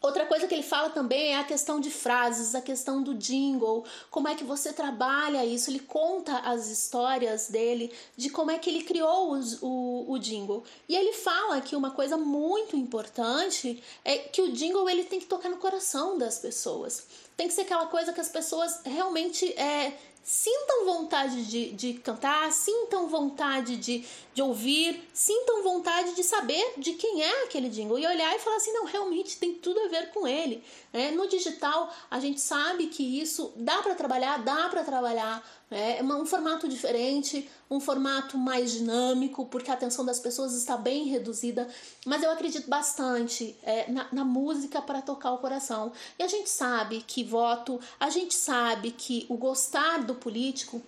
Outra 0.00 0.26
coisa 0.26 0.46
que 0.46 0.54
ele 0.54 0.62
fala 0.62 0.90
também 0.90 1.32
é 1.32 1.38
a 1.38 1.44
questão 1.44 1.80
de 1.80 1.90
frases, 1.90 2.54
a 2.54 2.60
questão 2.60 3.02
do 3.02 3.14
jingle, 3.14 3.84
como 4.08 4.28
é 4.28 4.36
que 4.36 4.44
você 4.44 4.72
trabalha 4.72 5.44
isso. 5.44 5.68
Ele 5.68 5.80
conta 5.80 6.38
as 6.40 6.68
histórias 6.68 7.48
dele, 7.48 7.92
de 8.16 8.30
como 8.30 8.50
é 8.50 8.58
que 8.58 8.70
ele 8.70 8.84
criou 8.84 9.32
os, 9.32 9.58
o, 9.60 10.04
o 10.06 10.18
jingle. 10.18 10.62
E 10.88 10.94
ele 10.94 11.12
fala 11.12 11.60
que 11.60 11.74
uma 11.74 11.90
coisa 11.90 12.16
muito 12.16 12.76
importante 12.76 13.82
é 14.04 14.18
que 14.18 14.42
o 14.42 14.52
jingle 14.52 14.88
ele 14.88 15.02
tem 15.02 15.18
que 15.18 15.26
tocar 15.26 15.48
no 15.48 15.56
coração 15.56 16.16
das 16.16 16.38
pessoas. 16.38 17.04
Tem 17.36 17.48
que 17.48 17.54
ser 17.54 17.62
aquela 17.62 17.86
coisa 17.86 18.12
que 18.12 18.20
as 18.20 18.28
pessoas 18.28 18.80
realmente 18.84 19.46
é, 19.58 19.98
sintam 20.26 20.84
vontade 20.84 21.46
de, 21.46 21.70
de 21.70 21.94
cantar, 21.94 22.50
sintam 22.50 23.06
vontade 23.06 23.76
de, 23.76 24.04
de 24.34 24.42
ouvir, 24.42 25.08
sintam 25.14 25.62
vontade 25.62 26.16
de 26.16 26.24
saber 26.24 26.74
de 26.76 26.94
quem 26.94 27.22
é 27.22 27.44
aquele 27.44 27.68
jingle 27.68 27.96
e 27.96 28.04
olhar 28.04 28.34
e 28.34 28.40
falar 28.40 28.56
assim: 28.56 28.72
não, 28.72 28.86
realmente 28.86 29.38
tem 29.38 29.54
tudo 29.54 29.78
a 29.78 29.88
ver 29.88 30.10
com 30.10 30.26
ele. 30.26 30.64
É, 30.92 31.12
no 31.12 31.28
digital, 31.28 31.94
a 32.10 32.18
gente 32.18 32.40
sabe 32.40 32.88
que 32.88 33.20
isso 33.20 33.52
dá 33.54 33.80
para 33.82 33.94
trabalhar, 33.94 34.42
dá 34.42 34.68
para 34.68 34.82
trabalhar 34.82 35.48
é 35.70 36.02
um 36.02 36.24
formato 36.24 36.68
diferente, 36.68 37.48
um 37.68 37.80
formato 37.80 38.38
mais 38.38 38.72
dinâmico, 38.72 39.46
porque 39.46 39.70
a 39.70 39.74
atenção 39.74 40.04
das 40.04 40.20
pessoas 40.20 40.54
está 40.54 40.76
bem 40.76 41.06
reduzida, 41.06 41.66
mas 42.04 42.22
eu 42.22 42.30
acredito 42.30 42.68
bastante 42.68 43.56
é, 43.62 43.90
na, 43.90 44.06
na 44.12 44.24
música 44.24 44.80
para 44.80 45.02
tocar 45.02 45.32
o 45.32 45.38
coração. 45.38 45.92
E 46.18 46.22
a 46.22 46.28
gente 46.28 46.48
sabe 46.48 47.02
que 47.06 47.24
voto, 47.24 47.80
a 47.98 48.10
gente 48.10 48.34
sabe 48.34 48.92
que 48.92 49.26
o 49.28 49.36
gostar 49.36 50.04
do 50.04 50.14
político 50.14 50.80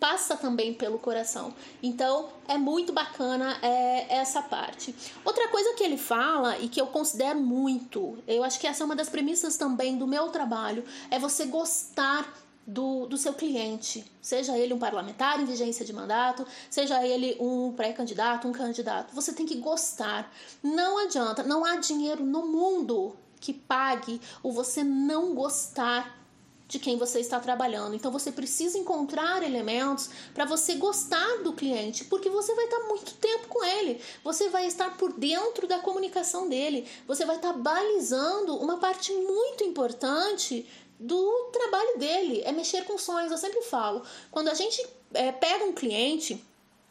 passa 0.00 0.36
também 0.36 0.74
pelo 0.74 0.98
coração. 0.98 1.54
Então 1.82 2.28
é 2.46 2.56
muito 2.56 2.92
bacana 2.92 3.58
é, 3.62 4.16
essa 4.16 4.42
parte. 4.42 4.94
Outra 5.24 5.48
coisa 5.48 5.74
que 5.74 5.84
ele 5.84 5.96
fala 5.96 6.58
e 6.58 6.68
que 6.68 6.80
eu 6.80 6.86
considero 6.88 7.38
muito, 7.38 8.18
eu 8.26 8.42
acho 8.42 8.58
que 8.58 8.66
essa 8.66 8.82
é 8.82 8.86
uma 8.86 8.96
das 8.96 9.08
premissas 9.08 9.56
também 9.56 9.96
do 9.96 10.06
meu 10.06 10.28
trabalho, 10.28 10.84
é 11.10 11.18
você 11.18 11.46
gostar 11.46 12.32
do, 12.68 13.06
do 13.06 13.16
seu 13.16 13.32
cliente, 13.32 14.04
seja 14.20 14.58
ele 14.58 14.74
um 14.74 14.78
parlamentar 14.78 15.40
em 15.40 15.46
vigência 15.46 15.86
de 15.86 15.92
mandato, 15.92 16.46
seja 16.68 17.02
ele 17.04 17.34
um 17.40 17.72
pré-candidato, 17.72 18.46
um 18.46 18.52
candidato. 18.52 19.14
Você 19.14 19.32
tem 19.32 19.46
que 19.46 19.56
gostar. 19.56 20.30
Não 20.62 20.98
adianta, 20.98 21.42
não 21.42 21.64
há 21.64 21.76
dinheiro 21.76 22.22
no 22.22 22.46
mundo 22.46 23.16
que 23.40 23.54
pague 23.54 24.20
o 24.42 24.52
você 24.52 24.84
não 24.84 25.34
gostar 25.34 26.18
de 26.66 26.78
quem 26.78 26.98
você 26.98 27.20
está 27.20 27.40
trabalhando. 27.40 27.94
Então 27.94 28.12
você 28.12 28.30
precisa 28.30 28.76
encontrar 28.76 29.42
elementos 29.42 30.10
para 30.34 30.44
você 30.44 30.74
gostar 30.74 31.38
do 31.42 31.54
cliente, 31.54 32.04
porque 32.04 32.28
você 32.28 32.54
vai 32.54 32.66
estar 32.66 32.80
muito 32.80 33.14
tempo 33.14 33.48
com 33.48 33.64
ele. 33.64 33.98
Você 34.22 34.50
vai 34.50 34.66
estar 34.66 34.94
por 34.98 35.14
dentro 35.14 35.66
da 35.66 35.78
comunicação 35.78 36.46
dele. 36.46 36.86
Você 37.06 37.24
vai 37.24 37.36
estar 37.36 37.54
balizando 37.54 38.56
uma 38.56 38.76
parte 38.76 39.10
muito 39.14 39.64
importante 39.64 40.68
do 40.98 41.50
trabalho 41.52 41.98
dele, 41.98 42.42
é 42.44 42.52
mexer 42.52 42.84
com 42.84 42.98
sonhos. 42.98 43.30
Eu 43.30 43.38
sempre 43.38 43.62
falo, 43.62 44.02
quando 44.30 44.48
a 44.48 44.54
gente 44.54 44.84
é, 45.14 45.32
pega 45.32 45.64
um 45.64 45.72
cliente 45.72 46.44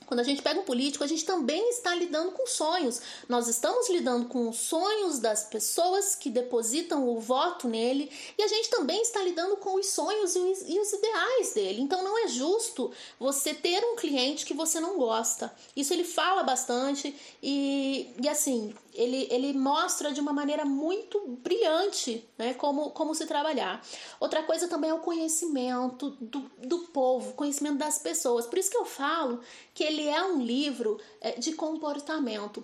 quando 0.07 0.21
a 0.21 0.23
gente 0.23 0.41
pega 0.41 0.61
um 0.61 0.63
político, 0.63 1.03
a 1.03 1.07
gente 1.07 1.25
também 1.25 1.69
está 1.69 1.93
lidando 1.93 2.31
com 2.31 2.47
sonhos. 2.47 3.01
Nós 3.27 3.49
estamos 3.49 3.89
lidando 3.89 4.27
com 4.27 4.47
os 4.47 4.55
sonhos 4.55 5.19
das 5.19 5.43
pessoas 5.43 6.15
que 6.15 6.29
depositam 6.29 7.05
o 7.09 7.19
voto 7.19 7.67
nele 7.67 8.09
e 8.37 8.41
a 8.41 8.47
gente 8.47 8.69
também 8.69 9.01
está 9.01 9.21
lidando 9.21 9.57
com 9.57 9.75
os 9.75 9.87
sonhos 9.87 10.33
e 10.33 10.79
os, 10.79 10.93
ideais 10.93 11.53
dele. 11.53 11.81
Então 11.81 12.01
não 12.05 12.17
é 12.23 12.29
justo 12.29 12.89
você 13.19 13.53
ter 13.53 13.83
um 13.83 13.97
cliente 13.97 14.45
que 14.45 14.53
você 14.53 14.79
não 14.79 14.97
gosta. 14.97 15.53
Isso 15.75 15.93
ele 15.93 16.05
fala 16.05 16.41
bastante 16.41 17.13
e, 17.43 18.09
e 18.21 18.29
assim, 18.29 18.73
ele, 18.97 19.27
ele 19.29 19.53
mostra 19.53 20.11
de 20.11 20.19
uma 20.19 20.33
maneira 20.33 20.65
muito 20.65 21.19
brilhante 21.43 22.27
né, 22.37 22.55
como, 22.55 22.89
como 22.89 23.13
se 23.13 23.27
trabalhar. 23.27 23.81
Outra 24.19 24.41
coisa 24.41 24.67
também 24.67 24.89
é 24.89 24.93
o 24.93 24.99
conhecimento 24.99 26.09
do, 26.19 26.49
do 26.57 26.79
povo, 26.87 27.33
conhecimento 27.33 27.77
das 27.77 27.99
pessoas. 27.99 28.47
Por 28.47 28.57
isso 28.57 28.71
que 28.71 28.77
eu 28.77 28.85
falo 28.85 29.39
que 29.73 29.83
ele 29.83 30.07
é 30.07 30.23
um 30.23 30.41
livro 30.41 30.99
é, 31.21 31.33
de 31.33 31.53
comportamento 31.53 32.63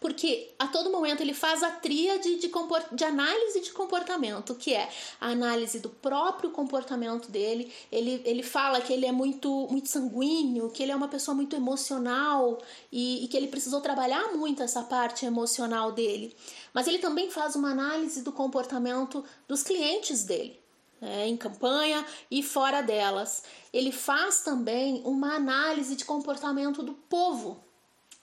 porque 0.00 0.52
a 0.58 0.66
todo 0.66 0.90
momento 0.90 1.20
ele 1.20 1.34
faz 1.34 1.62
a 1.62 1.70
tríade 1.70 2.36
de, 2.36 2.50
de 2.92 3.04
análise 3.04 3.60
de 3.60 3.72
comportamento, 3.72 4.54
que 4.54 4.74
é 4.74 4.88
a 5.20 5.28
análise 5.28 5.80
do 5.80 5.88
próprio 5.88 6.50
comportamento 6.50 7.30
dele. 7.30 7.72
Ele, 7.90 8.22
ele 8.24 8.42
fala 8.42 8.80
que 8.80 8.92
ele 8.92 9.06
é 9.06 9.12
muito, 9.12 9.68
muito 9.70 9.88
sanguíneo, 9.88 10.70
que 10.70 10.82
ele 10.82 10.92
é 10.92 10.96
uma 10.96 11.08
pessoa 11.08 11.34
muito 11.34 11.56
emocional 11.56 12.58
e, 12.90 13.24
e 13.24 13.28
que 13.28 13.36
ele 13.36 13.48
precisou 13.48 13.80
trabalhar 13.80 14.32
muito 14.34 14.62
essa 14.62 14.82
parte 14.82 15.26
emocional 15.26 15.92
dele. 15.92 16.34
Mas 16.72 16.86
ele 16.86 16.98
também 16.98 17.30
faz 17.30 17.54
uma 17.54 17.70
análise 17.70 18.22
do 18.22 18.32
comportamento 18.32 19.24
dos 19.46 19.62
clientes 19.62 20.24
dele. 20.24 20.62
É, 21.02 21.26
em 21.26 21.36
campanha 21.36 22.06
e 22.30 22.42
fora 22.42 22.80
delas. 22.80 23.42
Ele 23.70 23.92
faz 23.92 24.40
também 24.40 25.02
uma 25.04 25.34
análise 25.34 25.96
de 25.96 26.04
comportamento 26.04 26.82
do 26.82 26.94
povo, 26.94 27.62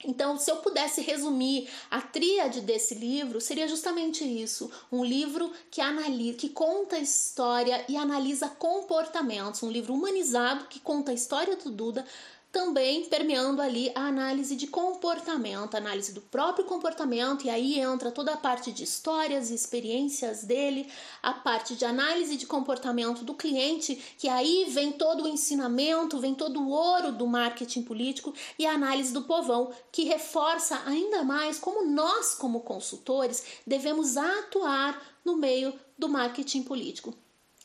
então, 0.04 0.36
se 0.36 0.50
eu 0.50 0.56
pudesse 0.56 1.00
resumir 1.00 1.68
a 1.90 2.00
tríade 2.00 2.60
desse 2.60 2.94
livro, 2.94 3.40
seria 3.40 3.68
justamente 3.68 4.24
isso: 4.24 4.70
um 4.90 5.04
livro 5.04 5.52
que 5.70 5.80
analisa, 5.80 6.36
que 6.36 6.48
conta 6.48 6.98
história 6.98 7.84
e 7.88 7.96
analisa 7.96 8.48
comportamentos, 8.48 9.62
um 9.62 9.70
livro 9.70 9.94
humanizado 9.94 10.66
que 10.66 10.80
conta 10.80 11.12
a 11.12 11.14
história 11.14 11.56
do 11.56 11.70
Duda, 11.70 12.04
também 12.52 13.06
permeando 13.06 13.62
ali 13.62 13.90
a 13.94 14.02
análise 14.02 14.54
de 14.54 14.66
comportamento, 14.66 15.74
análise 15.74 16.12
do 16.12 16.20
próprio 16.20 16.66
comportamento, 16.66 17.46
e 17.46 17.50
aí 17.50 17.80
entra 17.80 18.12
toda 18.12 18.34
a 18.34 18.36
parte 18.36 18.70
de 18.70 18.84
histórias 18.84 19.50
e 19.50 19.54
experiências 19.54 20.44
dele, 20.44 20.86
a 21.22 21.32
parte 21.32 21.74
de 21.74 21.86
análise 21.86 22.36
de 22.36 22.46
comportamento 22.46 23.24
do 23.24 23.32
cliente, 23.32 23.96
que 24.18 24.28
aí 24.28 24.66
vem 24.68 24.92
todo 24.92 25.24
o 25.24 25.28
ensinamento, 25.28 26.20
vem 26.20 26.34
todo 26.34 26.60
o 26.60 26.68
ouro 26.68 27.10
do 27.10 27.26
marketing 27.26 27.82
político, 27.84 28.34
e 28.58 28.66
a 28.66 28.72
análise 28.72 29.14
do 29.14 29.22
povão, 29.22 29.72
que 29.90 30.04
reforça 30.04 30.82
ainda 30.84 31.24
mais 31.24 31.58
como 31.58 31.86
nós, 31.86 32.34
como 32.34 32.60
consultores, 32.60 33.42
devemos 33.66 34.18
atuar 34.18 35.00
no 35.24 35.36
meio 35.36 35.72
do 35.98 36.06
marketing 36.06 36.64
político. 36.64 37.14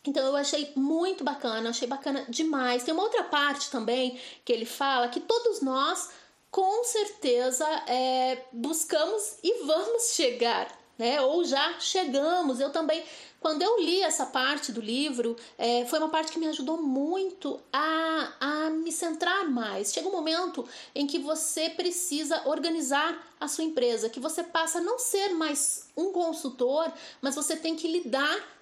Então 0.08 0.26
eu 0.26 0.36
achei 0.36 0.72
muito 0.76 1.24
bacana, 1.24 1.70
achei 1.70 1.88
bacana 1.88 2.26
demais. 2.30 2.84
Tem 2.84 2.94
uma 2.94 3.04
outra 3.04 3.24
parte 3.24 3.70
também 3.70 4.20
que 4.46 4.54
ele 4.54 4.66
fala 4.66 5.10
que 5.10 5.20
todos 5.20 5.62
nós 5.62 6.10
com 6.50 6.84
certeza 6.84 7.66
é, 7.88 8.46
buscamos 8.52 9.38
e 9.44 9.66
vamos 9.66 10.14
chegar 10.14 10.68
né? 10.98 11.22
Ou 11.22 11.44
já 11.44 11.80
chegamos. 11.80 12.60
Eu 12.60 12.72
também, 12.72 13.04
quando 13.40 13.62
eu 13.62 13.80
li 13.80 14.02
essa 14.02 14.26
parte 14.26 14.72
do 14.72 14.82
livro, 14.82 15.36
é, 15.58 15.86
foi 15.86 16.00
uma 16.00 16.10
parte 16.10 16.32
que 16.32 16.40
me 16.40 16.48
ajudou 16.48 16.82
muito 16.82 17.60
a, 17.72 18.34
a 18.40 18.70
me 18.70 18.92
centrar 18.92 19.48
mais. 19.50 19.94
Chega 19.94 20.08
um 20.08 20.12
momento 20.12 20.68
em 20.96 21.06
que 21.06 21.20
você 21.20 21.70
precisa 21.70 22.42
organizar 22.48 23.24
a 23.40 23.48
sua 23.48 23.64
empresa, 23.64 24.10
que 24.10 24.20
você 24.20 24.44
passa 24.44 24.80
a 24.80 24.82
não 24.82 24.98
ser 24.98 25.30
mais 25.30 25.88
um 25.96 26.12
consultor, 26.12 26.92
mas 27.22 27.36
você 27.36 27.56
tem 27.56 27.76
que 27.76 27.88
lidar 27.88 28.57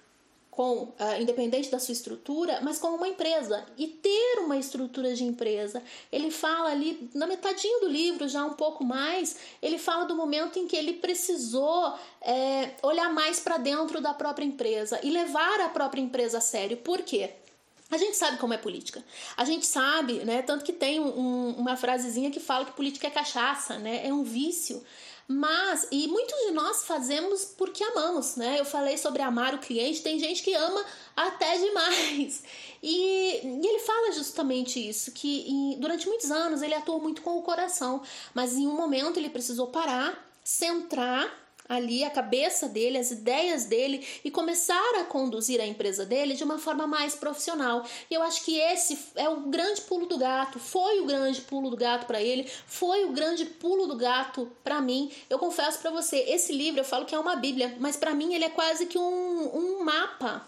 com, 0.56 0.84
uh, 0.84 0.94
independente 1.20 1.70
da 1.70 1.78
sua 1.78 1.92
estrutura, 1.92 2.60
mas 2.62 2.78
como 2.78 2.96
uma 2.96 3.06
empresa 3.06 3.66
e 3.76 3.86
ter 3.86 4.38
uma 4.38 4.56
estrutura 4.56 5.14
de 5.14 5.22
empresa. 5.22 5.82
Ele 6.10 6.30
fala 6.30 6.70
ali, 6.70 7.10
na 7.14 7.26
metadinho 7.26 7.80
do 7.80 7.88
livro, 7.88 8.26
já 8.26 8.42
um 8.42 8.54
pouco 8.54 8.82
mais, 8.82 9.36
ele 9.60 9.76
fala 9.76 10.06
do 10.06 10.16
momento 10.16 10.58
em 10.58 10.66
que 10.66 10.74
ele 10.74 10.94
precisou 10.94 11.92
é, 12.22 12.70
olhar 12.82 13.12
mais 13.12 13.38
para 13.38 13.58
dentro 13.58 14.00
da 14.00 14.14
própria 14.14 14.46
empresa 14.46 14.98
e 15.02 15.10
levar 15.10 15.60
a 15.60 15.68
própria 15.68 16.00
empresa 16.00 16.38
a 16.38 16.40
sério. 16.40 16.78
Por 16.78 17.02
quê? 17.02 17.34
A 17.90 17.98
gente 17.98 18.16
sabe 18.16 18.38
como 18.38 18.54
é 18.54 18.56
política. 18.56 19.04
A 19.36 19.44
gente 19.44 19.66
sabe, 19.66 20.24
né? 20.24 20.40
Tanto 20.40 20.64
que 20.64 20.72
tem 20.72 20.98
um, 20.98 21.50
uma 21.50 21.76
frasezinha 21.76 22.30
que 22.30 22.40
fala 22.40 22.64
que 22.64 22.72
política 22.72 23.06
é 23.06 23.10
cachaça, 23.10 23.78
né? 23.78 24.06
É 24.06 24.12
um 24.12 24.24
vício. 24.24 24.82
Mas, 25.28 25.88
e 25.90 26.06
muitos 26.06 26.38
de 26.46 26.52
nós 26.52 26.84
fazemos 26.84 27.44
porque 27.44 27.82
amamos, 27.82 28.36
né? 28.36 28.60
Eu 28.60 28.64
falei 28.64 28.96
sobre 28.96 29.22
amar 29.22 29.54
o 29.54 29.58
cliente, 29.58 30.02
tem 30.02 30.20
gente 30.20 30.42
que 30.42 30.54
ama 30.54 30.84
até 31.16 31.58
demais. 31.58 32.44
E, 32.82 33.40
e 33.42 33.66
ele 33.66 33.80
fala 33.80 34.12
justamente 34.12 34.78
isso, 34.78 35.10
que 35.10 35.50
em, 35.50 35.80
durante 35.80 36.06
muitos 36.06 36.30
anos 36.30 36.62
ele 36.62 36.74
atuou 36.74 37.00
muito 37.00 37.22
com 37.22 37.38
o 37.38 37.42
coração, 37.42 38.02
mas 38.32 38.54
em 38.54 38.68
um 38.68 38.76
momento 38.76 39.18
ele 39.18 39.30
precisou 39.30 39.66
parar, 39.68 40.24
centrar 40.44 41.45
ali 41.68 42.04
a 42.04 42.10
cabeça 42.10 42.68
dele, 42.68 42.98
as 42.98 43.10
ideias 43.10 43.64
dele 43.64 44.06
e 44.24 44.30
começar 44.30 45.00
a 45.00 45.04
conduzir 45.04 45.60
a 45.60 45.66
empresa 45.66 46.04
dele 46.04 46.34
de 46.34 46.44
uma 46.44 46.58
forma 46.58 46.86
mais 46.86 47.14
profissional. 47.14 47.84
E 48.10 48.14
eu 48.14 48.22
acho 48.22 48.44
que 48.44 48.58
esse 48.58 48.98
é 49.14 49.28
o 49.28 49.42
grande 49.42 49.80
pulo 49.82 50.06
do 50.06 50.18
gato, 50.18 50.58
foi 50.58 51.00
o 51.00 51.06
grande 51.06 51.40
pulo 51.40 51.70
do 51.70 51.76
gato 51.76 52.06
para 52.06 52.22
ele, 52.22 52.48
foi 52.66 53.04
o 53.04 53.12
grande 53.12 53.44
pulo 53.44 53.86
do 53.86 53.96
gato 53.96 54.50
para 54.62 54.80
mim. 54.80 55.10
Eu 55.28 55.38
confesso 55.38 55.78
para 55.78 55.90
você, 55.90 56.18
esse 56.28 56.52
livro 56.52 56.80
eu 56.80 56.84
falo 56.84 57.04
que 57.04 57.14
é 57.14 57.18
uma 57.18 57.36
bíblia, 57.36 57.76
mas 57.80 57.96
para 57.96 58.14
mim 58.14 58.34
ele 58.34 58.44
é 58.44 58.50
quase 58.50 58.86
que 58.86 58.98
um, 58.98 59.56
um 59.56 59.84
mapa 59.84 60.46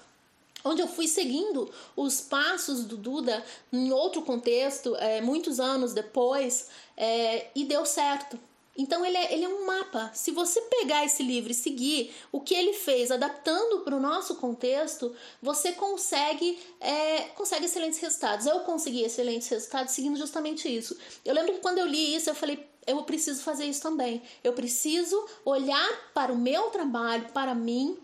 onde 0.65 0.83
eu 0.83 0.89
fui 0.89 1.07
seguindo 1.07 1.71
os 1.97 2.21
passos 2.21 2.85
do 2.85 2.97
Duda 2.97 3.45
em 3.73 3.93
outro 3.93 4.23
contexto, 4.23 4.95
é, 4.97 5.21
muitos 5.21 5.61
anos 5.61 5.93
depois, 5.93 6.69
é, 6.97 7.47
e 7.55 7.65
deu 7.65 7.87
certo. 7.87 8.39
Então 8.78 9.04
ele 9.04 9.16
é, 9.16 9.35
ele 9.35 9.44
é 9.44 9.49
um 9.49 9.66
mapa. 9.66 10.12
Se 10.14 10.30
você 10.30 10.61
pegar 10.62 11.04
esse 11.04 11.20
livro 11.20 11.50
e 11.50 11.54
seguir 11.54 12.14
o 12.30 12.40
que 12.40 12.54
ele 12.54 12.73
fez, 12.73 13.11
adaptando 13.11 13.80
para 13.80 13.97
o 13.97 14.00
nosso 14.00 14.37
contexto, 14.37 15.12
você 15.42 15.73
consegue, 15.73 16.56
é, 16.80 17.23
consegue 17.35 17.64
excelentes 17.64 17.99
resultados. 17.99 18.47
Eu 18.47 18.61
consegui 18.61 19.02
excelentes 19.02 19.49
resultados 19.49 19.92
seguindo 19.92 20.16
justamente 20.16 20.68
isso. 20.68 20.97
Eu 21.25 21.35
lembro 21.35 21.54
que 21.54 21.61
quando 21.61 21.78
eu 21.78 21.87
li 21.87 22.14
isso, 22.14 22.30
eu 22.30 22.37
falei, 22.37 22.64
eu 22.87 23.02
preciso 23.02 23.42
fazer 23.42 23.64
isso 23.64 23.82
também. 23.82 24.23
Eu 24.44 24.52
preciso 24.52 25.26
olhar 25.44 26.12
para 26.14 26.32
o 26.32 26.38
meu 26.38 26.70
trabalho, 26.70 27.28
para 27.35 27.56
mim 27.56 27.99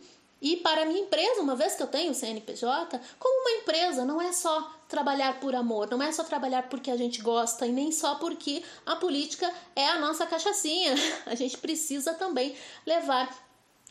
e 0.45 0.57
para 0.57 0.83
a 0.83 0.85
minha 0.85 1.01
empresa, 1.01 1.41
uma 1.41 1.57
vez 1.57 1.75
que 1.75 1.83
eu 1.83 1.87
tenho 1.87 2.13
o 2.13 2.15
CNPJ, 2.15 3.01
como 3.19 3.41
uma 3.41 3.63
empresa, 3.63 4.05
não 4.05 4.21
é 4.21 4.31
só 4.31 4.71
trabalhar 4.87 5.41
por 5.41 5.55
amor, 5.55 5.91
não 5.91 6.03
é 6.03 6.13
só 6.13 6.23
trabalhar 6.23 6.69
porque 6.69 6.91
a 6.91 6.99
gente 6.99 7.23
gosta 7.23 7.67
e 7.67 7.73
nem 7.73 7.91
só 7.91 8.17
porque 8.17 8.63
a 8.85 8.95
política 8.95 9.51
é 9.75 9.89
a 9.89 9.99
nossa 9.99 10.27
cachaçinha. 10.27 10.95
A 11.25 11.35
gente 11.35 11.57
precisa 11.57 12.13
também 12.13 12.55
levar 12.85 13.44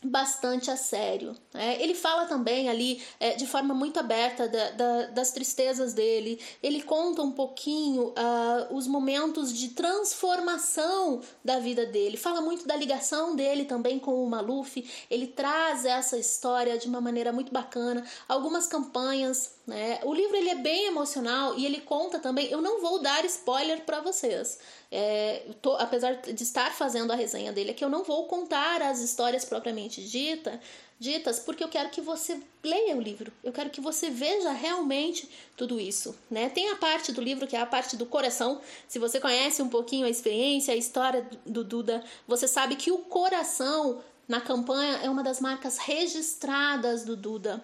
bastante 0.07 0.69
a 0.69 0.77
sério. 0.77 1.36
Né? 1.53 1.81
Ele 1.81 1.95
fala 1.95 2.25
também 2.25 2.69
ali 2.69 3.01
é, 3.19 3.36
de 3.36 3.48
forma 3.48 3.74
muito 3.74 4.00
aberta 4.00 4.48
da, 4.48 4.72
da, 4.72 5.05
das 5.07 5.31
tristezas 5.31 5.93
dele. 5.93 6.39
Ele 6.62 6.81
conta 6.81 7.22
um 7.22 7.31
pouquinho 7.31 8.10
uh, 8.10 8.75
os 8.75 8.88
momentos 8.88 9.53
de 9.53 9.69
transformação 9.69 11.22
da 11.43 11.60
vida 11.60 11.86
dele. 11.86 12.17
Fala 12.17 12.41
muito 12.41 12.67
da 12.67 12.75
ligação 12.75 13.36
dele 13.36 13.65
também 13.65 14.00
com 14.00 14.24
o 14.24 14.29
Maluf. 14.29 14.83
Ele 15.10 15.27
traz 15.27 15.86
essa 15.86 16.17
história 16.17 16.77
de 16.77 16.88
uma 16.88 17.01
maneira 17.01 17.31
muito 17.31 17.51
bacana. 17.51 18.05
Algumas 18.27 18.67
campanhas. 18.67 19.52
Né? 19.65 20.00
O 20.03 20.13
livro 20.13 20.36
ele 20.36 20.50
é 20.50 20.55
bem 20.55 20.88
emocional 20.88 21.57
e 21.57 21.66
ele 21.66 21.79
conta 21.79 22.20
também. 22.20 22.48
Eu 22.48 22.61
não 22.61 22.81
vou 22.81 23.01
dar 23.01 23.24
spoiler 23.25 23.81
para 23.81 24.01
vocês 24.01 24.59
é, 24.96 25.42
tô, 25.59 25.74
apesar 25.77 26.18
de 26.18 26.44
estar 26.44 26.72
fazendo 26.72 27.09
a 27.09 27.16
resenha 27.16 27.51
dele 27.51 27.72
aqui, 27.72 27.83
eu 27.83 27.90
não 27.90 28.03
vou 28.03 28.27
contar 28.27 28.79
as 28.79 29.00
histórias 29.00 29.44
propriamente 29.44 30.07
dita, 30.07 30.61
ditas, 31.00 31.40
porque 31.40 31.64
eu 31.64 31.68
quero 31.68 31.90
que 31.90 32.00
você 32.00 32.40
leia 32.64 32.96
o 32.96 33.01
livro. 33.01 33.33
Eu 33.44 33.51
quero 33.51 33.72
que 33.72 33.81
você 33.81 34.11
veja 34.11 34.51
realmente 34.51 35.27
tudo 35.57 35.79
isso, 35.79 36.16
né? 36.29 36.48
Tem 36.48 36.70
a 36.70 36.75
parte 36.75 37.11
do 37.11 37.22
livro 37.22 37.48
que 37.48 37.55
é 37.55 37.59
a 37.59 37.66
parte 37.66 37.98
do 37.98 38.05
coração. 38.05 38.61
Se 38.87 39.00
você 39.00 39.20
conhece 39.20 39.64
um 39.64 39.68
pouquinho 39.68 40.05
a 40.05 40.11
experiência, 40.11 40.72
a 40.72 40.77
história 40.77 41.27
do 41.44 41.64
Duda, 41.64 42.03
você 42.27 42.48
sabe 42.48 42.75
que 42.75 42.92
o 42.92 43.00
coração 43.00 44.00
na 44.27 44.42
campanha 44.42 44.98
é 44.98 45.09
uma 45.09 45.24
das 45.24 45.42
marcas 45.42 45.79
registradas 45.79 47.03
do 47.03 47.18
Duda. 47.18 47.64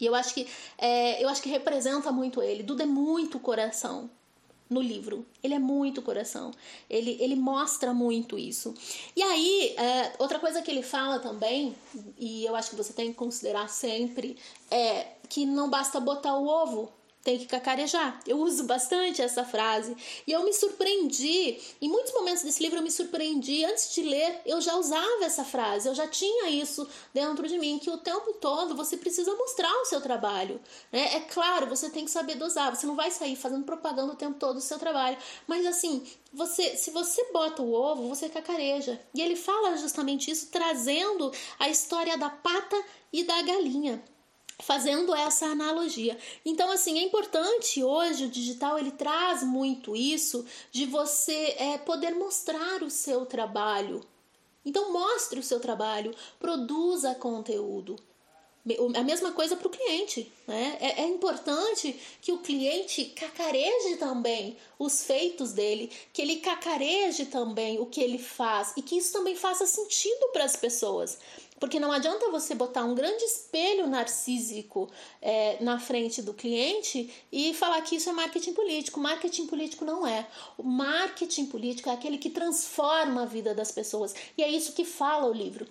E 0.00 0.06
eu 0.06 0.14
acho 0.14 0.34
que 0.34 0.46
é, 0.78 1.22
eu 1.22 1.28
acho 1.28 1.42
que 1.42 1.48
representa 1.48 2.12
muito 2.12 2.42
ele. 2.42 2.62
Duda 2.62 2.82
é 2.82 2.86
muito 2.86 3.38
coração 3.38 4.10
no 4.68 4.80
livro. 4.80 5.24
Ele 5.42 5.54
é 5.54 5.58
muito 5.58 6.02
coração. 6.02 6.50
Ele, 6.90 7.16
ele 7.20 7.36
mostra 7.36 7.94
muito 7.94 8.38
isso. 8.38 8.74
E 9.14 9.22
aí, 9.22 9.74
é, 9.76 10.12
outra 10.18 10.38
coisa 10.38 10.60
que 10.60 10.70
ele 10.70 10.82
fala 10.82 11.18
também, 11.18 11.74
e 12.18 12.44
eu 12.44 12.54
acho 12.56 12.70
que 12.70 12.76
você 12.76 12.92
tem 12.92 13.08
que 13.08 13.14
considerar 13.14 13.68
sempre, 13.68 14.36
é 14.70 15.06
que 15.28 15.46
não 15.46 15.70
basta 15.70 16.00
botar 16.00 16.36
o 16.36 16.46
ovo 16.46 16.92
tem 17.26 17.38
que 17.38 17.46
cacarejar. 17.46 18.20
Eu 18.24 18.38
uso 18.38 18.62
bastante 18.62 19.20
essa 19.20 19.44
frase 19.44 19.96
e 20.24 20.30
eu 20.30 20.44
me 20.44 20.52
surpreendi. 20.52 21.58
Em 21.82 21.88
muitos 21.88 22.12
momentos 22.12 22.44
desse 22.44 22.62
livro 22.62 22.78
eu 22.78 22.84
me 22.84 22.90
surpreendi. 22.90 23.64
Antes 23.64 23.92
de 23.92 24.02
ler, 24.02 24.42
eu 24.46 24.60
já 24.60 24.76
usava 24.76 25.24
essa 25.24 25.42
frase, 25.44 25.88
eu 25.88 25.94
já 25.94 26.06
tinha 26.06 26.48
isso 26.48 26.88
dentro 27.12 27.48
de 27.48 27.58
mim, 27.58 27.80
que 27.80 27.90
o 27.90 27.98
tempo 27.98 28.34
todo 28.34 28.76
você 28.76 28.96
precisa 28.96 29.34
mostrar 29.34 29.74
o 29.82 29.86
seu 29.86 30.00
trabalho. 30.00 30.60
Né? 30.92 31.16
É 31.16 31.20
claro, 31.20 31.66
você 31.66 31.90
tem 31.90 32.04
que 32.04 32.12
saber 32.12 32.36
dosar, 32.36 32.72
você 32.72 32.86
não 32.86 32.94
vai 32.94 33.10
sair 33.10 33.34
fazendo 33.34 33.64
propaganda 33.64 34.12
o 34.12 34.16
tempo 34.16 34.38
todo 34.38 34.54
do 34.54 34.60
seu 34.60 34.78
trabalho. 34.78 35.18
Mas 35.48 35.66
assim, 35.66 36.06
você, 36.32 36.76
se 36.76 36.92
você 36.92 37.24
bota 37.32 37.60
o 37.60 37.72
ovo, 37.72 38.08
você 38.08 38.28
cacareja. 38.28 39.00
E 39.12 39.20
ele 39.20 39.34
fala 39.34 39.76
justamente 39.76 40.30
isso, 40.30 40.46
trazendo 40.52 41.32
a 41.58 41.68
história 41.68 42.16
da 42.16 42.30
pata 42.30 42.80
e 43.12 43.24
da 43.24 43.42
galinha 43.42 44.00
fazendo 44.58 45.14
essa 45.14 45.46
analogia. 45.46 46.16
Então, 46.44 46.70
assim, 46.70 46.98
é 46.98 47.02
importante 47.02 47.82
hoje 47.82 48.24
o 48.24 48.30
digital 48.30 48.78
ele 48.78 48.90
traz 48.90 49.42
muito 49.42 49.94
isso 49.94 50.44
de 50.72 50.86
você 50.86 51.54
é, 51.58 51.78
poder 51.78 52.14
mostrar 52.14 52.82
o 52.82 52.90
seu 52.90 53.26
trabalho. 53.26 54.00
Então, 54.64 54.92
mostre 54.92 55.38
o 55.38 55.42
seu 55.42 55.60
trabalho, 55.60 56.14
produza 56.40 57.14
conteúdo. 57.14 57.96
A 58.96 59.04
mesma 59.04 59.30
coisa 59.30 59.54
para 59.54 59.68
o 59.68 59.70
cliente. 59.70 60.32
Né? 60.44 60.76
É, 60.80 61.02
é, 61.02 61.06
importante 61.06 61.94
que 62.20 62.32
o 62.32 62.38
cliente 62.38 63.04
cacareje 63.04 63.96
também 63.96 64.56
os 64.76 65.04
feitos 65.04 65.52
dele, 65.52 65.88
que 66.12 66.20
ele 66.20 66.36
cacareje 66.38 67.26
também 67.26 67.78
o 67.78 67.86
que 67.86 68.00
ele 68.00 68.18
faz 68.18 68.72
e 68.76 68.82
que 68.82 68.96
isso 68.96 69.12
também 69.12 69.36
faça 69.36 69.66
sentido 69.66 70.30
para 70.32 70.42
as 70.42 70.56
pessoas. 70.56 71.16
Porque 71.58 71.80
não 71.80 71.90
adianta 71.90 72.30
você 72.30 72.54
botar 72.54 72.84
um 72.84 72.94
grande 72.94 73.24
espelho 73.24 73.86
narcísico 73.86 74.90
é, 75.22 75.62
na 75.62 75.78
frente 75.78 76.20
do 76.20 76.34
cliente 76.34 77.10
e 77.32 77.54
falar 77.54 77.80
que 77.80 77.96
isso 77.96 78.10
é 78.10 78.12
marketing 78.12 78.52
político. 78.52 79.00
Marketing 79.00 79.46
político 79.46 79.84
não 79.84 80.06
é. 80.06 80.26
O 80.58 80.62
marketing 80.62 81.46
político 81.46 81.88
é 81.88 81.92
aquele 81.92 82.18
que 82.18 82.28
transforma 82.28 83.22
a 83.22 83.26
vida 83.26 83.54
das 83.54 83.72
pessoas. 83.72 84.14
E 84.36 84.42
é 84.42 84.48
isso 84.48 84.72
que 84.72 84.84
fala 84.84 85.26
o 85.26 85.32
livro. 85.32 85.66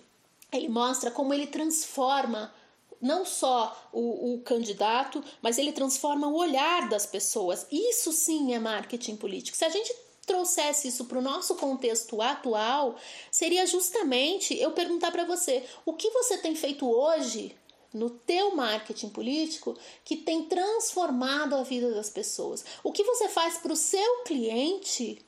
Ele 0.52 0.68
mostra 0.68 1.10
como 1.10 1.32
ele 1.32 1.46
transforma 1.46 2.52
não 3.00 3.24
só 3.24 3.88
o, 3.92 4.34
o, 4.34 4.40
candidato, 4.40 5.22
mas 5.42 5.58
ele 5.58 5.70
transforma 5.70 6.26
o 6.26 6.36
olhar 6.36 6.88
das 6.88 7.06
pessoas. 7.06 7.66
Isso 7.70 8.10
sim 8.10 8.54
é 8.54 8.58
marketing 8.58 9.16
político. 9.16 9.56
Se 9.56 9.64
a 9.64 9.68
gente 9.68 9.94
trouxesse 10.26 10.88
isso 10.88 11.04
para 11.04 11.18
o 11.18 11.22
nosso 11.22 11.54
contexto 11.54 12.20
atual, 12.20 12.96
seria 13.30 13.64
justamente 13.66 14.58
eu 14.58 14.72
perguntar 14.72 15.12
para 15.12 15.24
você: 15.24 15.64
o 15.86 15.92
que 15.92 16.10
você 16.10 16.36
tem 16.36 16.54
feito 16.54 16.90
hoje 16.90 17.56
no 17.94 18.10
teu 18.10 18.54
marketing 18.54 19.08
político 19.08 19.74
que 20.04 20.16
tem 20.16 20.42
transformado 20.44 21.54
a 21.54 21.62
vida 21.62 21.94
das 21.94 22.10
pessoas? 22.10 22.64
O 22.82 22.92
que 22.92 23.04
você 23.04 23.28
faz 23.28 23.56
para 23.58 23.72
o 23.72 23.76
seu 23.76 24.24
cliente 24.24 25.24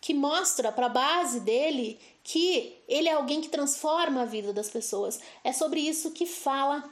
que 0.00 0.12
mostra 0.12 0.70
para 0.70 0.86
a 0.86 0.90
base 0.90 1.40
dele 1.40 1.98
que 2.22 2.76
ele 2.88 3.08
é 3.08 3.12
alguém 3.12 3.40
que 3.40 3.48
transforma 3.48 4.22
a 4.22 4.26
vida 4.26 4.52
das 4.52 4.68
pessoas? 4.68 5.20
É 5.44 5.52
sobre 5.52 5.80
isso 5.80 6.10
que 6.10 6.26
fala 6.26 6.84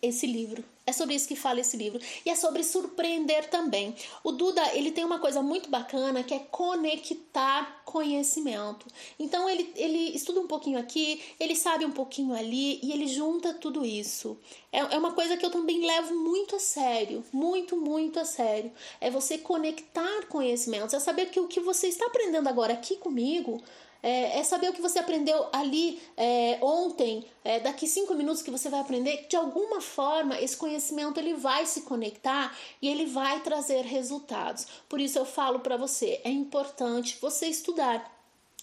esse 0.00 0.26
livro. 0.26 0.62
É 0.88 0.92
sobre 0.92 1.14
isso 1.14 1.28
que 1.28 1.36
fala 1.36 1.60
esse 1.60 1.76
livro. 1.76 2.00
E 2.24 2.30
é 2.30 2.34
sobre 2.34 2.64
surpreender 2.64 3.50
também. 3.50 3.94
O 4.24 4.32
Duda, 4.32 4.74
ele 4.74 4.90
tem 4.90 5.04
uma 5.04 5.18
coisa 5.18 5.42
muito 5.42 5.68
bacana 5.68 6.22
que 6.22 6.32
é 6.32 6.38
conectar 6.38 7.82
conhecimento. 7.84 8.86
Então 9.18 9.46
ele, 9.50 9.70
ele 9.76 10.16
estuda 10.16 10.40
um 10.40 10.46
pouquinho 10.46 10.78
aqui, 10.78 11.22
ele 11.38 11.54
sabe 11.54 11.84
um 11.84 11.90
pouquinho 11.90 12.32
ali 12.32 12.80
e 12.82 12.90
ele 12.90 13.06
junta 13.06 13.52
tudo 13.52 13.84
isso. 13.84 14.38
É, 14.72 14.78
é 14.78 14.98
uma 14.98 15.12
coisa 15.12 15.36
que 15.36 15.44
eu 15.44 15.50
também 15.50 15.84
levo 15.84 16.14
muito 16.14 16.56
a 16.56 16.58
sério, 16.58 17.22
muito, 17.30 17.76
muito 17.76 18.18
a 18.18 18.24
sério. 18.24 18.72
É 18.98 19.10
você 19.10 19.36
conectar 19.36 20.26
conhecimentos, 20.30 20.94
é 20.94 21.00
saber 21.00 21.26
que 21.26 21.38
o 21.38 21.48
que 21.48 21.60
você 21.60 21.88
está 21.88 22.06
aprendendo 22.06 22.48
agora 22.48 22.72
aqui 22.72 22.96
comigo 22.96 23.62
é, 24.02 24.38
é, 24.38 24.44
saber 24.44 24.70
o 24.70 24.72
que 24.72 24.80
você 24.80 24.98
aprendeu 24.98 25.46
ali 25.52 26.00
é, 26.16 26.58
ontem, 26.62 27.24
é, 27.44 27.60
daqui 27.60 27.86
cinco 27.86 28.14
minutos 28.14 28.42
que 28.42 28.50
você 28.50 28.68
vai 28.68 28.80
aprender, 28.80 29.26
de 29.28 29.36
alguma 29.36 29.80
forma 29.80 30.40
esse 30.40 30.56
conhecimento 30.56 31.18
ele 31.18 31.34
vai 31.34 31.66
se 31.66 31.82
conectar 31.82 32.56
e 32.80 32.88
ele 32.88 33.06
vai 33.06 33.40
trazer 33.40 33.84
resultados. 33.84 34.66
Por 34.88 35.00
isso 35.00 35.18
eu 35.18 35.24
falo 35.24 35.60
para 35.60 35.76
você, 35.76 36.20
é 36.24 36.30
importante 36.30 37.18
você 37.20 37.46
estudar. 37.46 38.16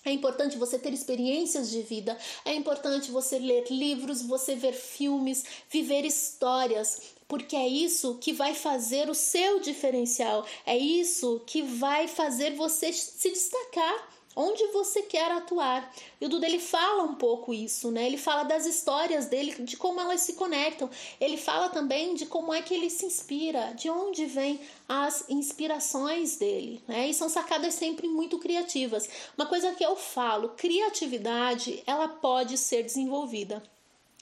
É 0.05 0.11
importante 0.11 0.55
você 0.55 0.77
ter 0.77 0.93
experiências 0.93 1.71
de 1.71 1.81
vida, 1.81 2.15
é 2.45 2.53
importante 2.53 3.09
você 3.09 3.39
ler 3.39 3.65
livros, 3.71 4.21
você 4.21 4.55
ver 4.55 4.73
filmes, 4.73 5.43
viver 5.67 6.05
histórias, 6.05 7.01
porque 7.27 7.55
é 7.55 7.67
isso 7.67 8.19
que 8.21 8.31
vai 8.31 8.53
fazer 8.53 9.09
o 9.09 9.15
seu 9.15 9.59
diferencial, 9.59 10.45
é 10.63 10.77
isso 10.77 11.41
que 11.47 11.63
vai 11.63 12.07
fazer 12.07 12.53
você 12.53 12.93
se 12.93 13.31
destacar 13.31 14.14
onde 14.35 14.65
você 14.67 15.01
quer 15.03 15.31
atuar. 15.31 15.91
E 16.19 16.25
o 16.25 16.29
Duda 16.29 16.45
ele 16.45 16.59
fala 16.59 17.03
um 17.03 17.15
pouco 17.15 17.53
isso, 17.53 17.91
né? 17.91 18.05
Ele 18.05 18.17
fala 18.17 18.43
das 18.43 18.65
histórias 18.65 19.27
dele, 19.27 19.55
de 19.63 19.77
como 19.77 20.01
elas 20.01 20.21
se 20.21 20.33
conectam. 20.33 20.89
Ele 21.19 21.37
fala 21.37 21.69
também 21.69 22.13
de 22.15 22.25
como 22.25 22.53
é 22.53 22.61
que 22.61 22.73
ele 22.73 22.89
se 22.89 23.05
inspira, 23.05 23.73
de 23.73 23.89
onde 23.89 24.25
vem 24.25 24.59
as 24.87 25.29
inspirações 25.29 26.37
dele, 26.37 26.83
né? 26.87 27.07
E 27.07 27.13
são 27.13 27.29
sacadas 27.29 27.73
sempre 27.75 28.07
muito 28.07 28.39
criativas. 28.39 29.09
Uma 29.37 29.45
coisa 29.45 29.71
que 29.73 29.85
eu 29.85 29.95
falo, 29.95 30.49
criatividade, 30.49 31.81
ela 31.87 32.07
pode 32.07 32.57
ser 32.57 32.83
desenvolvida. 32.83 33.63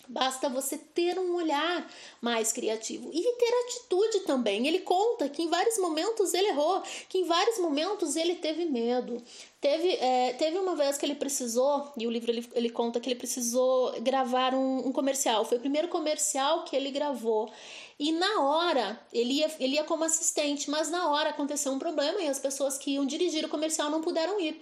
Basta 0.07 0.49
você 0.49 0.77
ter 0.77 1.17
um 1.17 1.33
olhar 1.35 1.89
mais 2.21 2.51
criativo 2.51 3.09
e 3.13 3.21
ter 3.21 3.53
atitude 3.65 4.19
também. 4.25 4.67
Ele 4.67 4.79
conta 4.79 5.29
que 5.29 5.41
em 5.41 5.47
vários 5.47 5.77
momentos 5.77 6.33
ele 6.33 6.49
errou, 6.49 6.83
que 7.07 7.19
em 7.19 7.23
vários 7.23 7.57
momentos 7.57 8.17
ele 8.17 8.35
teve 8.35 8.65
medo. 8.65 9.23
Teve, 9.61 9.93
é, 9.93 10.33
teve 10.33 10.59
uma 10.59 10.75
vez 10.75 10.97
que 10.97 11.05
ele 11.05 11.15
precisou, 11.15 11.89
e 11.97 12.05
o 12.05 12.11
livro 12.11 12.29
ele, 12.31 12.45
ele 12.53 12.69
conta 12.69 12.99
que 12.99 13.07
ele 13.07 13.15
precisou 13.15 13.93
gravar 14.01 14.53
um, 14.53 14.87
um 14.87 14.91
comercial. 14.91 15.45
Foi 15.45 15.57
o 15.57 15.61
primeiro 15.61 15.87
comercial 15.87 16.65
que 16.65 16.75
ele 16.75 16.91
gravou. 16.91 17.49
E 17.97 18.11
na 18.11 18.41
hora, 18.41 18.99
ele 19.13 19.35
ia, 19.35 19.49
ele 19.57 19.75
ia 19.75 19.85
como 19.85 20.03
assistente, 20.03 20.69
mas 20.69 20.89
na 20.89 21.09
hora 21.09 21.29
aconteceu 21.29 21.71
um 21.71 21.79
problema 21.79 22.21
e 22.21 22.27
as 22.27 22.39
pessoas 22.39 22.77
que 22.77 22.91
iam 22.91 23.05
dirigir 23.05 23.45
o 23.45 23.49
comercial 23.49 23.89
não 23.89 24.01
puderam 24.01 24.37
ir. 24.37 24.61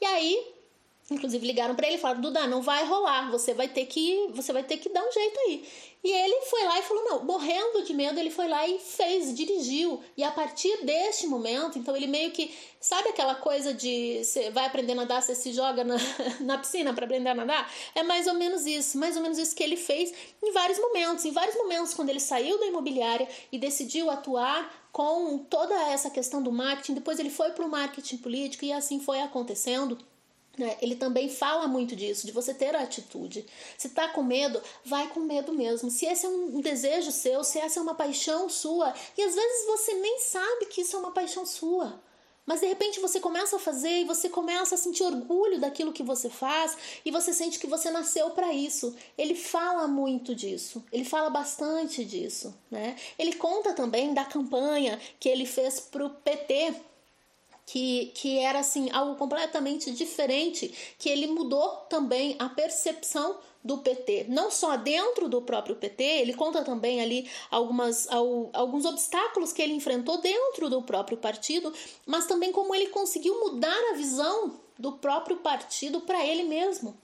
E 0.00 0.04
aí 0.04 0.61
Inclusive 1.10 1.46
ligaram 1.46 1.74
para 1.74 1.86
ele 1.86 1.96
e 1.96 1.98
falaram: 1.98 2.20
"Duda, 2.20 2.46
não 2.46 2.62
vai 2.62 2.84
rolar, 2.86 3.30
você 3.30 3.52
vai 3.52 3.68
ter 3.68 3.86
que, 3.86 4.28
você 4.32 4.52
vai 4.52 4.62
ter 4.62 4.78
que 4.78 4.88
dar 4.88 5.02
um 5.02 5.12
jeito 5.12 5.40
aí". 5.40 5.64
E 6.04 6.10
ele 6.10 6.46
foi 6.46 6.64
lá 6.64 6.78
e 6.78 6.82
falou: 6.82 7.04
"Não", 7.04 7.24
morrendo 7.24 7.82
de 7.82 7.92
medo, 7.92 8.18
ele 8.18 8.30
foi 8.30 8.48
lá 8.48 8.66
e 8.66 8.78
fez, 8.78 9.34
dirigiu. 9.34 10.02
E 10.16 10.24
a 10.24 10.30
partir 10.30 10.84
deste 10.84 11.26
momento, 11.26 11.78
então 11.78 11.96
ele 11.96 12.06
meio 12.06 12.30
que 12.30 12.54
sabe 12.80 13.08
aquela 13.08 13.34
coisa 13.34 13.74
de 13.74 14.24
você 14.24 14.50
vai 14.50 14.66
aprender 14.66 14.92
a 14.92 14.96
nadar, 14.96 15.22
você 15.22 15.34
se 15.34 15.52
joga 15.52 15.84
na, 15.84 15.96
na 16.40 16.58
piscina 16.58 16.94
para 16.94 17.04
aprender 17.04 17.30
a 17.30 17.34
nadar? 17.34 17.72
É 17.94 18.02
mais 18.02 18.26
ou 18.26 18.34
menos 18.34 18.64
isso, 18.66 18.96
mais 18.96 19.16
ou 19.16 19.22
menos 19.22 19.38
isso 19.38 19.54
que 19.54 19.62
ele 19.62 19.76
fez 19.76 20.12
em 20.42 20.52
vários 20.52 20.78
momentos, 20.78 21.24
em 21.24 21.32
vários 21.32 21.56
momentos 21.56 21.94
quando 21.94 22.08
ele 22.10 22.20
saiu 22.20 22.58
da 22.58 22.66
imobiliária 22.66 23.28
e 23.50 23.58
decidiu 23.58 24.10
atuar 24.10 24.88
com 24.92 25.38
toda 25.38 25.74
essa 25.90 26.10
questão 26.10 26.42
do 26.42 26.52
marketing, 26.52 26.94
depois 26.94 27.18
ele 27.18 27.30
foi 27.30 27.50
para 27.50 27.64
o 27.64 27.68
marketing 27.68 28.18
político 28.18 28.64
e 28.64 28.72
assim 28.72 29.00
foi 29.00 29.20
acontecendo. 29.20 29.98
Né? 30.58 30.76
Ele 30.82 30.94
também 30.94 31.28
fala 31.28 31.66
muito 31.66 31.96
disso, 31.96 32.26
de 32.26 32.32
você 32.32 32.52
ter 32.52 32.76
atitude. 32.76 33.46
Se 33.78 33.88
tá 33.88 34.08
com 34.08 34.22
medo, 34.22 34.60
vai 34.84 35.08
com 35.08 35.20
medo 35.20 35.52
mesmo. 35.52 35.90
Se 35.90 36.04
esse 36.04 36.26
é 36.26 36.28
um 36.28 36.60
desejo 36.60 37.10
seu, 37.10 37.42
se 37.42 37.58
essa 37.58 37.80
é 37.80 37.82
uma 37.82 37.94
paixão 37.94 38.48
sua, 38.48 38.92
e 39.16 39.22
às 39.22 39.34
vezes 39.34 39.66
você 39.66 39.94
nem 39.94 40.18
sabe 40.20 40.66
que 40.66 40.82
isso 40.82 40.94
é 40.94 40.98
uma 40.98 41.12
paixão 41.12 41.46
sua. 41.46 42.00
Mas 42.44 42.60
de 42.60 42.66
repente 42.66 42.98
você 42.98 43.20
começa 43.20 43.56
a 43.56 43.58
fazer 43.58 44.00
e 44.00 44.04
você 44.04 44.28
começa 44.28 44.74
a 44.74 44.78
sentir 44.78 45.04
orgulho 45.04 45.60
daquilo 45.60 45.92
que 45.92 46.02
você 46.02 46.28
faz 46.28 46.76
e 47.04 47.10
você 47.10 47.32
sente 47.32 47.58
que 47.58 47.68
você 47.68 47.88
nasceu 47.90 48.30
para 48.30 48.52
isso. 48.52 48.94
Ele 49.16 49.36
fala 49.36 49.86
muito 49.86 50.34
disso, 50.34 50.84
ele 50.92 51.04
fala 51.04 51.30
bastante 51.30 52.04
disso, 52.04 52.52
né? 52.68 52.96
Ele 53.16 53.34
conta 53.34 53.72
também 53.72 54.12
da 54.12 54.24
campanha 54.24 55.00
que 55.20 55.28
ele 55.28 55.46
fez 55.46 55.78
pro 55.78 56.10
PT 56.10 56.74
que, 57.72 58.12
que 58.14 58.38
era 58.38 58.58
assim 58.58 58.90
algo 58.90 59.14
completamente 59.14 59.90
diferente, 59.92 60.94
que 60.98 61.08
ele 61.08 61.26
mudou 61.28 61.68
também 61.88 62.36
a 62.38 62.46
percepção 62.46 63.38
do 63.64 63.78
PT, 63.78 64.26
não 64.28 64.50
só 64.50 64.76
dentro 64.76 65.26
do 65.26 65.40
próprio 65.40 65.76
PT, 65.76 66.04
ele 66.04 66.34
conta 66.34 66.62
também 66.62 67.00
ali 67.00 67.30
algumas, 67.50 68.06
alguns 68.52 68.84
obstáculos 68.84 69.54
que 69.54 69.62
ele 69.62 69.72
enfrentou 69.72 70.18
dentro 70.18 70.68
do 70.68 70.82
próprio 70.82 71.16
partido, 71.16 71.72
mas 72.04 72.26
também 72.26 72.52
como 72.52 72.74
ele 72.74 72.88
conseguiu 72.88 73.40
mudar 73.40 73.90
a 73.92 73.94
visão 73.94 74.60
do 74.78 74.92
próprio 74.92 75.38
partido 75.38 76.02
para 76.02 76.26
ele 76.26 76.42
mesmo 76.42 76.94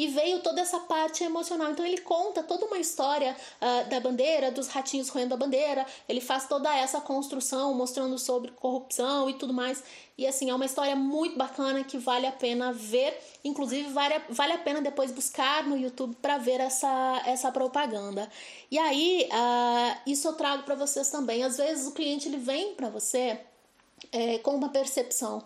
e 0.00 0.06
veio 0.06 0.40
toda 0.40 0.62
essa 0.62 0.80
parte 0.80 1.22
emocional. 1.22 1.72
Então 1.72 1.84
ele 1.84 1.98
conta 1.98 2.42
toda 2.42 2.64
uma 2.64 2.78
história 2.78 3.36
uh, 3.60 3.90
da 3.90 4.00
bandeira, 4.00 4.50
dos 4.50 4.66
ratinhos 4.68 5.10
roendo 5.10 5.34
a 5.34 5.36
bandeira, 5.36 5.86
ele 6.08 6.22
faz 6.22 6.48
toda 6.48 6.74
essa 6.74 7.02
construção 7.02 7.74
mostrando 7.74 8.18
sobre 8.18 8.50
corrupção 8.52 9.28
e 9.28 9.34
tudo 9.34 9.52
mais. 9.52 9.84
E 10.16 10.26
assim, 10.26 10.48
é 10.48 10.54
uma 10.54 10.64
história 10.64 10.96
muito 10.96 11.36
bacana 11.36 11.84
que 11.84 11.98
vale 11.98 12.26
a 12.26 12.32
pena 12.32 12.72
ver. 12.72 13.14
Inclusive, 13.44 13.92
vale, 13.92 14.22
vale 14.30 14.54
a 14.54 14.58
pena 14.58 14.80
depois 14.80 15.12
buscar 15.12 15.64
no 15.64 15.76
YouTube 15.76 16.16
para 16.22 16.38
ver 16.38 16.60
essa, 16.60 17.22
essa 17.26 17.52
propaganda. 17.52 18.26
E 18.70 18.78
aí, 18.78 19.28
uh, 19.30 20.10
isso 20.10 20.26
eu 20.26 20.32
trago 20.32 20.62
para 20.62 20.74
vocês 20.74 21.10
também. 21.10 21.42
Às 21.42 21.58
vezes 21.58 21.86
o 21.86 21.92
cliente 21.92 22.26
ele 22.26 22.38
vem 22.38 22.74
para 22.74 22.88
você 22.88 23.38
é, 24.10 24.38
com 24.38 24.54
uma 24.54 24.70
percepção 24.70 25.44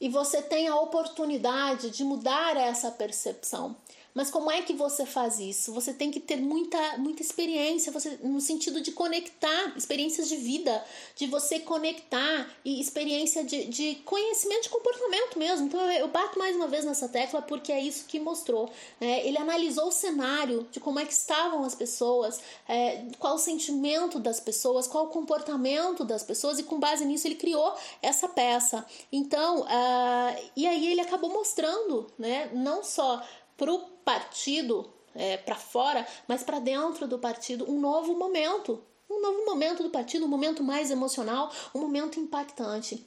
e 0.00 0.08
você 0.08 0.40
tem 0.40 0.68
a 0.68 0.76
oportunidade 0.76 1.90
de 1.90 2.04
mudar 2.04 2.56
essa 2.56 2.90
percepção. 2.90 3.76
Mas 4.14 4.30
como 4.30 4.50
é 4.50 4.62
que 4.62 4.72
você 4.72 5.06
faz 5.06 5.38
isso? 5.38 5.72
Você 5.72 5.92
tem 5.92 6.10
que 6.10 6.18
ter 6.18 6.36
muita, 6.36 6.98
muita 6.98 7.22
experiência, 7.22 7.92
você, 7.92 8.18
no 8.22 8.40
sentido 8.40 8.80
de 8.80 8.92
conectar, 8.92 9.76
experiências 9.76 10.28
de 10.28 10.36
vida, 10.36 10.84
de 11.14 11.26
você 11.26 11.60
conectar 11.60 12.50
e 12.64 12.80
experiência 12.80 13.44
de, 13.44 13.66
de 13.66 13.94
conhecimento 14.04 14.62
de 14.62 14.68
comportamento 14.70 15.38
mesmo. 15.38 15.66
Então 15.66 15.80
eu, 15.80 16.00
eu 16.00 16.08
bato 16.08 16.38
mais 16.38 16.56
uma 16.56 16.66
vez 16.66 16.84
nessa 16.84 17.08
tecla 17.08 17.42
porque 17.42 17.70
é 17.70 17.80
isso 17.80 18.06
que 18.06 18.18
mostrou. 18.18 18.70
Né? 19.00 19.26
Ele 19.26 19.38
analisou 19.38 19.88
o 19.88 19.92
cenário 19.92 20.66
de 20.72 20.80
como 20.80 20.98
é 20.98 21.04
que 21.04 21.12
estavam 21.12 21.64
as 21.64 21.74
pessoas, 21.74 22.40
é, 22.68 23.04
qual 23.18 23.34
o 23.34 23.38
sentimento 23.38 24.18
das 24.18 24.40
pessoas, 24.40 24.86
qual 24.86 25.04
o 25.04 25.08
comportamento 25.08 26.04
das 26.04 26.22
pessoas, 26.22 26.58
e 26.58 26.62
com 26.62 26.78
base 26.78 27.04
nisso 27.04 27.26
ele 27.26 27.34
criou 27.34 27.74
essa 28.02 28.28
peça. 28.28 28.84
Então, 29.12 29.62
uh, 29.62 30.50
e 30.56 30.66
aí 30.66 30.90
ele 30.90 31.00
acabou 31.00 31.30
mostrando, 31.30 32.06
né, 32.18 32.50
não 32.52 32.82
só 32.82 33.22
para 33.58 33.70
o 33.70 33.80
partido, 34.04 34.90
é, 35.14 35.36
para 35.36 35.56
fora, 35.56 36.06
mas 36.26 36.42
para 36.42 36.60
dentro 36.60 37.06
do 37.06 37.18
partido, 37.18 37.70
um 37.70 37.78
novo 37.78 38.16
momento. 38.16 38.82
Um 39.10 39.20
novo 39.20 39.44
momento 39.44 39.82
do 39.82 39.90
partido, 39.90 40.24
um 40.24 40.28
momento 40.28 40.62
mais 40.62 40.90
emocional, 40.90 41.50
um 41.74 41.80
momento 41.80 42.20
impactante. 42.20 43.06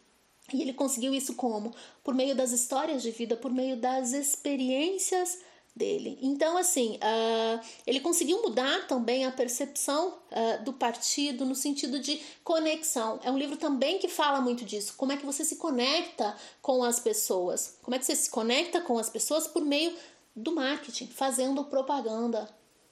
E 0.51 0.61
ele 0.61 0.73
conseguiu 0.73 1.13
isso 1.13 1.35
como? 1.35 1.73
Por 2.03 2.13
meio 2.13 2.35
das 2.35 2.51
histórias 2.51 3.01
de 3.01 3.11
vida, 3.11 3.37
por 3.37 3.51
meio 3.51 3.77
das 3.77 4.11
experiências 4.11 5.39
dele. 5.75 6.17
Então, 6.21 6.57
assim, 6.57 6.97
uh, 6.97 7.65
ele 7.87 7.99
conseguiu 7.99 8.41
mudar 8.41 8.87
também 8.87 9.25
a 9.25 9.31
percepção 9.31 10.09
uh, 10.09 10.63
do 10.63 10.73
partido 10.73 11.45
no 11.45 11.55
sentido 11.55 11.99
de 11.99 12.19
conexão. 12.43 13.19
É 13.23 13.31
um 13.31 13.37
livro 13.37 13.55
também 13.55 13.97
que 13.97 14.07
fala 14.09 14.41
muito 14.41 14.65
disso. 14.65 14.93
Como 14.97 15.11
é 15.11 15.17
que 15.17 15.25
você 15.25 15.45
se 15.45 15.55
conecta 15.55 16.35
com 16.61 16.83
as 16.83 16.99
pessoas? 16.99 17.77
Como 17.81 17.95
é 17.95 17.99
que 17.99 18.05
você 18.05 18.15
se 18.15 18.29
conecta 18.29 18.81
com 18.81 18.97
as 18.97 19.09
pessoas 19.09 19.47
por 19.47 19.63
meio 19.63 19.93
do 20.35 20.53
marketing, 20.53 21.07
fazendo 21.07 21.63
propaganda, 21.65 22.49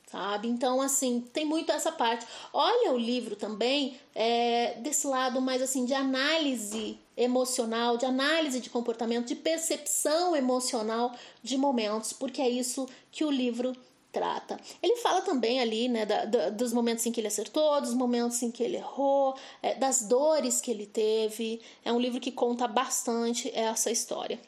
sabe? 0.08 0.48
Então, 0.48 0.82
assim, 0.82 1.22
tem 1.34 1.46
muito 1.46 1.72
essa 1.72 1.92
parte. 1.92 2.26
Olha 2.52 2.92
o 2.92 2.98
livro 2.98 3.36
também 3.36 3.98
é, 4.14 4.76
desse 4.80 5.08
lado 5.08 5.40
mais 5.42 5.62
assim 5.62 5.86
de 5.86 5.94
análise 5.94 7.00
emocional, 7.16 7.98
de 7.98 8.06
análise 8.06 8.60
de 8.60 8.70
comportamento, 8.70 9.28
de 9.28 9.36
percepção 9.36 10.36
emocional 10.36 11.14
de 11.44 11.58
momentos, 11.58 12.14
porque 12.14 12.42
é 12.42 12.50
isso 12.50 12.88
que 13.12 13.24
o 13.24 13.32
livro 13.32 13.76
trata. 14.12 14.60
Ele 14.82 14.96
fala 14.98 15.22
também 15.22 15.60
ali, 15.60 15.88
né, 15.88 16.06
da, 16.06 16.26
da, 16.26 16.50
dos 16.50 16.74
momentos 16.74 17.06
em 17.06 17.12
que 17.12 17.20
ele 17.20 17.28
acertou, 17.28 17.80
dos 17.80 17.94
momentos 17.94 18.42
em 18.42 18.50
que 18.50 18.64
ele 18.64 18.78
errou, 18.78 19.36
é, 19.62 19.76
das 19.76 20.02
dores 20.02 20.60
que 20.60 20.72
ele 20.72 20.86
teve. 20.86 21.62
É 21.86 21.92
um 21.94 22.00
livro 22.00 22.20
que 22.20 22.32
conta 22.32 22.68
bastante 22.68 23.52
essa 23.54 23.92
história. 23.92 24.40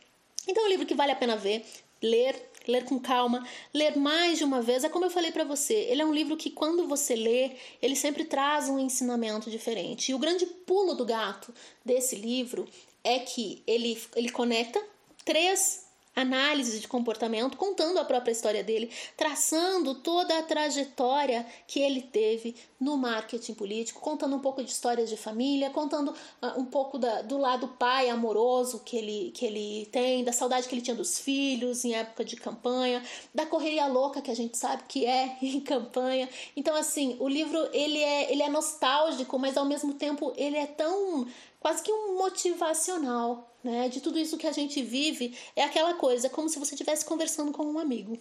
Então, 0.48 0.64
é 0.64 0.66
um 0.66 0.70
livro 0.70 0.86
que 0.86 0.96
vale 0.96 1.12
a 1.12 1.16
pena 1.16 1.36
ver, 1.36 1.64
ler 2.02 2.51
ler 2.68 2.86
com 2.86 3.00
calma, 3.00 3.46
ler 3.74 3.98
mais 3.98 4.38
de 4.38 4.44
uma 4.44 4.62
vez. 4.62 4.84
É 4.84 4.90
como 4.90 5.06
eu 5.06 5.10
falei 5.10 5.32
para 5.32 5.44
você, 5.44 5.74
ele 5.74 6.02
é 6.02 6.06
um 6.06 6.14
livro 6.14 6.38
que 6.38 6.50
quando 6.50 6.88
você 6.88 7.16
lê, 7.16 7.52
ele 7.82 7.96
sempre 7.96 8.26
traz 8.26 8.70
um 8.70 8.80
ensinamento 8.80 9.50
diferente. 9.50 10.12
E 10.12 10.16
o 10.16 10.20
grande 10.20 10.46
pulo 10.46 10.94
do 10.94 11.06
gato 11.06 11.54
desse 11.84 12.16
livro 12.16 12.68
é 13.04 13.20
que 13.20 13.64
ele, 13.66 14.02
ele 14.16 14.30
conecta 14.30 14.82
três 15.26 15.86
análise 16.16 16.80
de 16.80 16.88
comportamento, 16.88 17.58
contando 17.58 17.98
a 17.98 18.06
própria 18.06 18.32
história 18.32 18.64
dele, 18.64 18.92
traçando 19.16 19.96
toda 19.96 20.38
a 20.38 20.44
trajetória 20.44 21.46
que 21.66 21.80
ele 21.80 22.02
teve 22.02 22.56
no 22.82 22.98
marketing 22.98 23.54
político, 23.54 24.02
contando 24.02 24.36
um 24.36 24.40
pouco 24.40 24.64
de 24.64 24.72
histórias 24.72 25.08
de 25.08 25.16
família, 25.16 25.70
contando 25.70 26.10
uh, 26.10 26.60
um 26.60 26.66
pouco 26.66 26.98
da, 26.98 27.22
do 27.22 27.38
lado 27.38 27.68
pai 27.68 28.10
amoroso 28.10 28.80
que 28.84 28.98
ele, 28.98 29.32
que 29.36 29.46
ele 29.46 29.86
tem, 29.92 30.24
da 30.24 30.34
saudade 30.34 30.68
que 30.68 30.74
ele 30.74 30.82
tinha 30.82 30.96
dos 30.96 31.20
filhos 31.20 31.86
em 31.86 31.94
época 31.94 32.26
de 32.26 32.36
campanha, 32.36 33.04
da 33.36 33.46
correria 33.46 33.86
louca 33.86 34.20
que 34.20 34.32
a 34.32 34.36
gente 34.36 34.58
sabe 34.58 34.82
que 34.88 35.06
é 35.06 35.38
em 35.44 35.60
campanha. 35.60 36.28
Então, 36.56 36.76
assim, 36.76 37.16
o 37.20 37.30
livro 37.30 37.70
ele 37.72 38.00
é, 38.00 38.32
ele 38.32 38.42
é 38.42 38.50
nostálgico, 38.50 39.38
mas 39.38 39.56
ao 39.58 39.66
mesmo 39.66 39.94
tempo 39.94 40.34
ele 40.36 40.58
é 40.58 40.66
tão 40.66 41.28
quase 41.60 41.84
que 41.84 41.94
um 41.94 42.18
motivacional, 42.18 43.56
né? 43.64 43.90
De 43.90 44.02
tudo 44.02 44.18
isso 44.18 44.38
que 44.38 44.48
a 44.48 44.52
gente 44.52 44.82
vive, 44.82 45.38
é 45.56 45.64
aquela 45.64 45.94
coisa, 45.94 46.28
como 46.30 46.50
se 46.50 46.58
você 46.58 46.74
estivesse 46.74 47.06
conversando 47.06 47.52
com 47.52 47.64
um 47.64 47.78
amigo. 47.78 48.18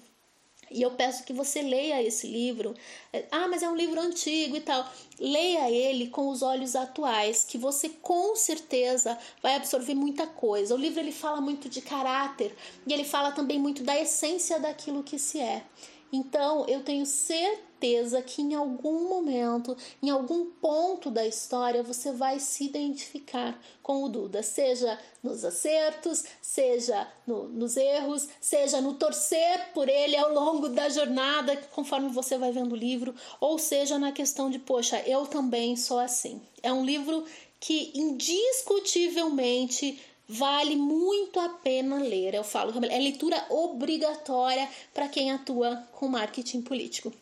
E 0.71 0.83
eu 0.83 0.93
peço 0.93 1.25
que 1.25 1.33
você 1.33 1.63
leia 1.63 2.03
esse 2.03 2.27
livro. 2.27 2.75
É, 3.13 3.25
ah, 3.31 3.49
mas 3.49 3.63
é 3.63 3.69
um 3.69 3.75
livro 3.75 4.01
antigo 4.01 4.57
e 4.57 4.61
tal. 4.61 4.89
Leia 5.19 5.71
ele 5.71 6.09
com 6.09 6.29
os 6.29 6.43
olhos 6.43 6.77
atuais, 6.77 7.45
que 7.45 7.59
você 7.59 7.89
com 7.89 8.37
certeza 8.37 9.19
vai 9.43 9.57
absorver 9.57 9.95
muita 9.95 10.27
coisa. 10.27 10.75
O 10.75 10.79
livro 10.79 11.01
ele 11.01 11.13
fala 11.13 11.41
muito 11.41 11.69
de 11.69 11.81
caráter 11.81 12.55
e 12.87 12.93
ele 12.93 13.05
fala 13.05 13.33
também 13.33 13.59
muito 13.59 13.83
da 13.83 13.99
essência 13.99 14.61
daquilo 14.61 15.03
que 15.03 15.19
se 15.19 15.41
é. 15.41 15.65
Então, 16.13 16.67
eu 16.67 16.83
tenho 16.83 17.07
certeza 17.07 18.21
que 18.21 18.43
em 18.43 18.55
algum 18.55 19.09
momento, 19.09 19.77
em 20.03 20.11
algum 20.11 20.47
ponto 20.47 21.11
da 21.11 21.27
história, 21.27 21.83
você 21.83 22.13
vai 22.13 22.39
se 22.39 22.65
identificar 22.65 23.59
com 23.83 24.05
o 24.05 24.09
Duda, 24.09 24.43
seja 24.43 24.99
nos 25.23 25.45
acertos, 25.45 26.25
seja 26.43 27.09
no, 27.27 27.49
nos 27.49 27.77
erros, 27.77 28.29
seja 28.41 28.81
no 28.81 28.95
torcer 28.95 29.73
por 29.73 29.89
ele 29.89 30.17
ao 30.17 30.33
longo 30.33 30.69
da 30.69 30.89
jornada, 30.89 31.57
conforme 31.73 32.09
você 32.09 32.37
vai 32.37 32.53
vendo 32.53 32.73
o 32.73 32.77
livro, 32.77 33.15
ou 33.41 33.59
seja 33.59 33.99
na 33.99 34.13
questão 34.13 34.51
de, 34.51 34.59
poxa, 34.59 35.01
eu 35.07 35.27
também 35.27 35.77
sou 35.77 35.99
assim. 35.99 36.41
É 36.63 36.73
um 36.73 36.85
livro 36.85 37.25
que 37.61 37.93
indiscutivelmente 37.95 40.01
vale 40.31 40.77
muito 40.77 41.41
a 41.41 41.49
pena 41.49 41.97
ler. 41.97 42.35
Eu 42.35 42.45
falo, 42.45 42.73
é 42.85 42.99
leitura 42.99 43.45
obrigatória 43.51 44.69
para 44.95 45.09
quem 45.09 45.33
atua 45.33 45.77
com 45.93 46.09
marketing 46.09 46.63
político. 46.63 47.13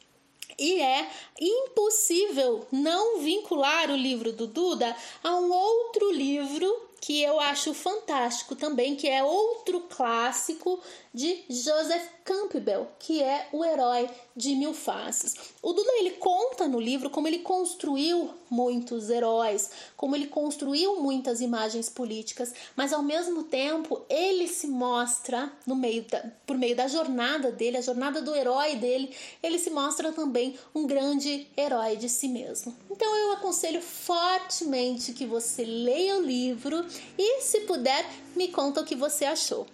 E 0.59 0.81
é 0.81 1.09
impossível 1.40 2.66
não 2.71 3.21
vincular 3.21 3.90
o 3.90 3.97
livro 3.97 4.33
do 4.33 4.47
Duda 4.47 4.94
a 5.23 5.37
um 5.37 5.51
outro 5.51 6.12
livro 6.12 6.88
que 7.01 7.23
eu 7.23 7.38
acho 7.38 7.73
fantástico 7.73 8.57
também, 8.57 8.97
que 8.97 9.09
é 9.09 9.23
outro 9.23 9.81
clássico 9.83 10.81
de 11.14 11.44
Joseph 11.49 12.09
Campbell, 12.29 12.87
que 12.99 13.23
é 13.23 13.49
o 13.55 13.64
herói 13.64 14.11
de 14.37 14.55
mil 14.55 14.75
faces. 14.75 15.35
O 15.62 15.73
Duda 15.73 15.91
ele 15.95 16.11
conta 16.11 16.69
no 16.69 16.79
livro 16.79 17.09
como 17.09 17.27
ele 17.27 17.38
construiu 17.38 18.35
muitos 18.51 19.09
heróis, 19.09 19.71
como 19.97 20.14
ele 20.14 20.27
construiu 20.27 21.01
muitas 21.01 21.41
imagens 21.41 21.88
políticas, 21.88 22.53
mas 22.77 22.93
ao 22.93 23.03
mesmo 23.03 23.45
tempo 23.45 24.03
ele 24.11 24.47
se 24.47 24.67
mostra 24.67 25.51
no 25.67 25.75
meio 25.75 26.03
da, 26.03 26.23
por 26.47 26.59
meio 26.59 26.77
da 26.77 26.87
jornada 26.87 27.51
dele, 27.51 27.79
a 27.79 27.83
jornada 27.83 28.21
do 28.21 28.35
herói 28.35 28.77
dele, 28.77 29.14
ele 29.43 29.59
se 29.59 29.71
mostra 29.71 30.12
também 30.12 30.59
um 30.75 30.87
grande 30.87 31.47
herói 31.57 31.97
de 31.97 32.11
si 32.11 32.29
mesmo. 32.29 32.77
Então 32.91 33.17
eu 33.17 33.33
aconselho 33.33 33.81
fortemente 33.81 35.14
que 35.14 35.25
você 35.25 35.64
leia 35.64 36.19
o 36.19 36.23
livro 36.23 36.85
e, 37.17 37.41
se 37.41 37.61
puder, 37.61 38.05
me 38.37 38.49
conta 38.49 38.83
o 38.83 38.85
que 38.85 38.95
você 38.95 39.25
achou. 39.25 39.67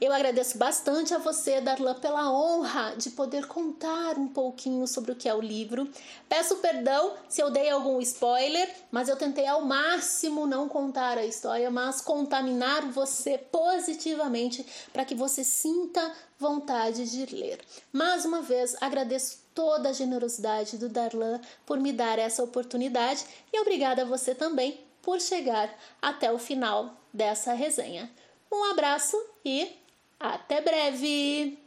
Eu 0.00 0.12
agradeço 0.12 0.58
bastante 0.58 1.14
a 1.14 1.18
você, 1.18 1.60
Darlan, 1.60 1.94
pela 1.94 2.30
honra 2.30 2.94
de 2.96 3.10
poder 3.10 3.46
contar 3.46 4.18
um 4.18 4.26
pouquinho 4.26 4.86
sobre 4.86 5.12
o 5.12 5.14
que 5.14 5.28
é 5.28 5.34
o 5.34 5.40
livro. 5.40 5.88
Peço 6.28 6.56
perdão 6.56 7.14
se 7.28 7.40
eu 7.40 7.50
dei 7.50 7.70
algum 7.70 8.00
spoiler, 8.00 8.68
mas 8.90 9.08
eu 9.08 9.16
tentei 9.16 9.46
ao 9.46 9.62
máximo 9.62 10.46
não 10.46 10.68
contar 10.68 11.16
a 11.16 11.24
história, 11.24 11.70
mas 11.70 12.00
contaminar 12.00 12.90
você 12.90 13.38
positivamente 13.38 14.66
para 14.92 15.04
que 15.04 15.14
você 15.14 15.44
sinta 15.44 16.12
vontade 16.38 17.08
de 17.10 17.34
ler. 17.34 17.60
Mais 17.92 18.24
uma 18.24 18.42
vez, 18.42 18.76
agradeço 18.80 19.44
toda 19.54 19.90
a 19.90 19.92
generosidade 19.92 20.76
do 20.76 20.88
Darlan 20.88 21.40
por 21.64 21.78
me 21.78 21.92
dar 21.92 22.18
essa 22.18 22.42
oportunidade 22.42 23.24
e 23.52 23.60
obrigada 23.60 24.02
a 24.02 24.06
você 24.06 24.34
também 24.34 24.80
por 25.00 25.20
chegar 25.20 25.72
até 26.02 26.32
o 26.32 26.38
final 26.38 27.00
dessa 27.12 27.52
resenha. 27.52 28.10
Um 28.50 28.64
abraço 28.64 29.16
e 29.44 29.83
até 30.32 30.60
breve! 30.60 31.58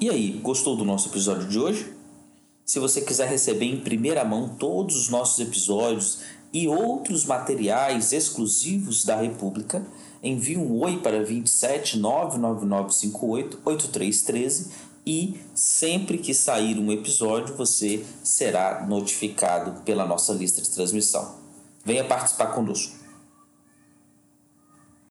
E 0.00 0.10
aí, 0.10 0.32
gostou 0.42 0.76
do 0.76 0.84
nosso 0.84 1.08
episódio 1.08 1.46
de 1.48 1.58
hoje? 1.58 1.94
Se 2.64 2.78
você 2.78 3.00
quiser 3.00 3.28
receber 3.28 3.66
em 3.66 3.80
primeira 3.80 4.24
mão 4.24 4.48
todos 4.48 4.96
os 4.96 5.08
nossos 5.08 5.38
episódios 5.46 6.20
e 6.52 6.66
outros 6.66 7.24
materiais 7.24 8.12
exclusivos 8.12 9.04
da 9.04 9.16
República, 9.16 9.86
envie 10.22 10.56
um 10.56 10.80
oi 10.80 10.98
para 10.98 11.22
27 11.22 11.98
99958 11.98 13.60
8313 13.64 14.70
e 15.06 15.40
sempre 15.54 16.18
que 16.18 16.34
sair 16.34 16.78
um 16.78 16.90
episódio 16.90 17.56
você 17.56 18.04
será 18.22 18.86
notificado 18.86 19.82
pela 19.82 20.06
nossa 20.06 20.32
lista 20.32 20.60
de 20.60 20.70
transmissão. 20.70 21.36
Venha 21.84 22.04
participar 22.04 22.48
conosco. 22.48 22.99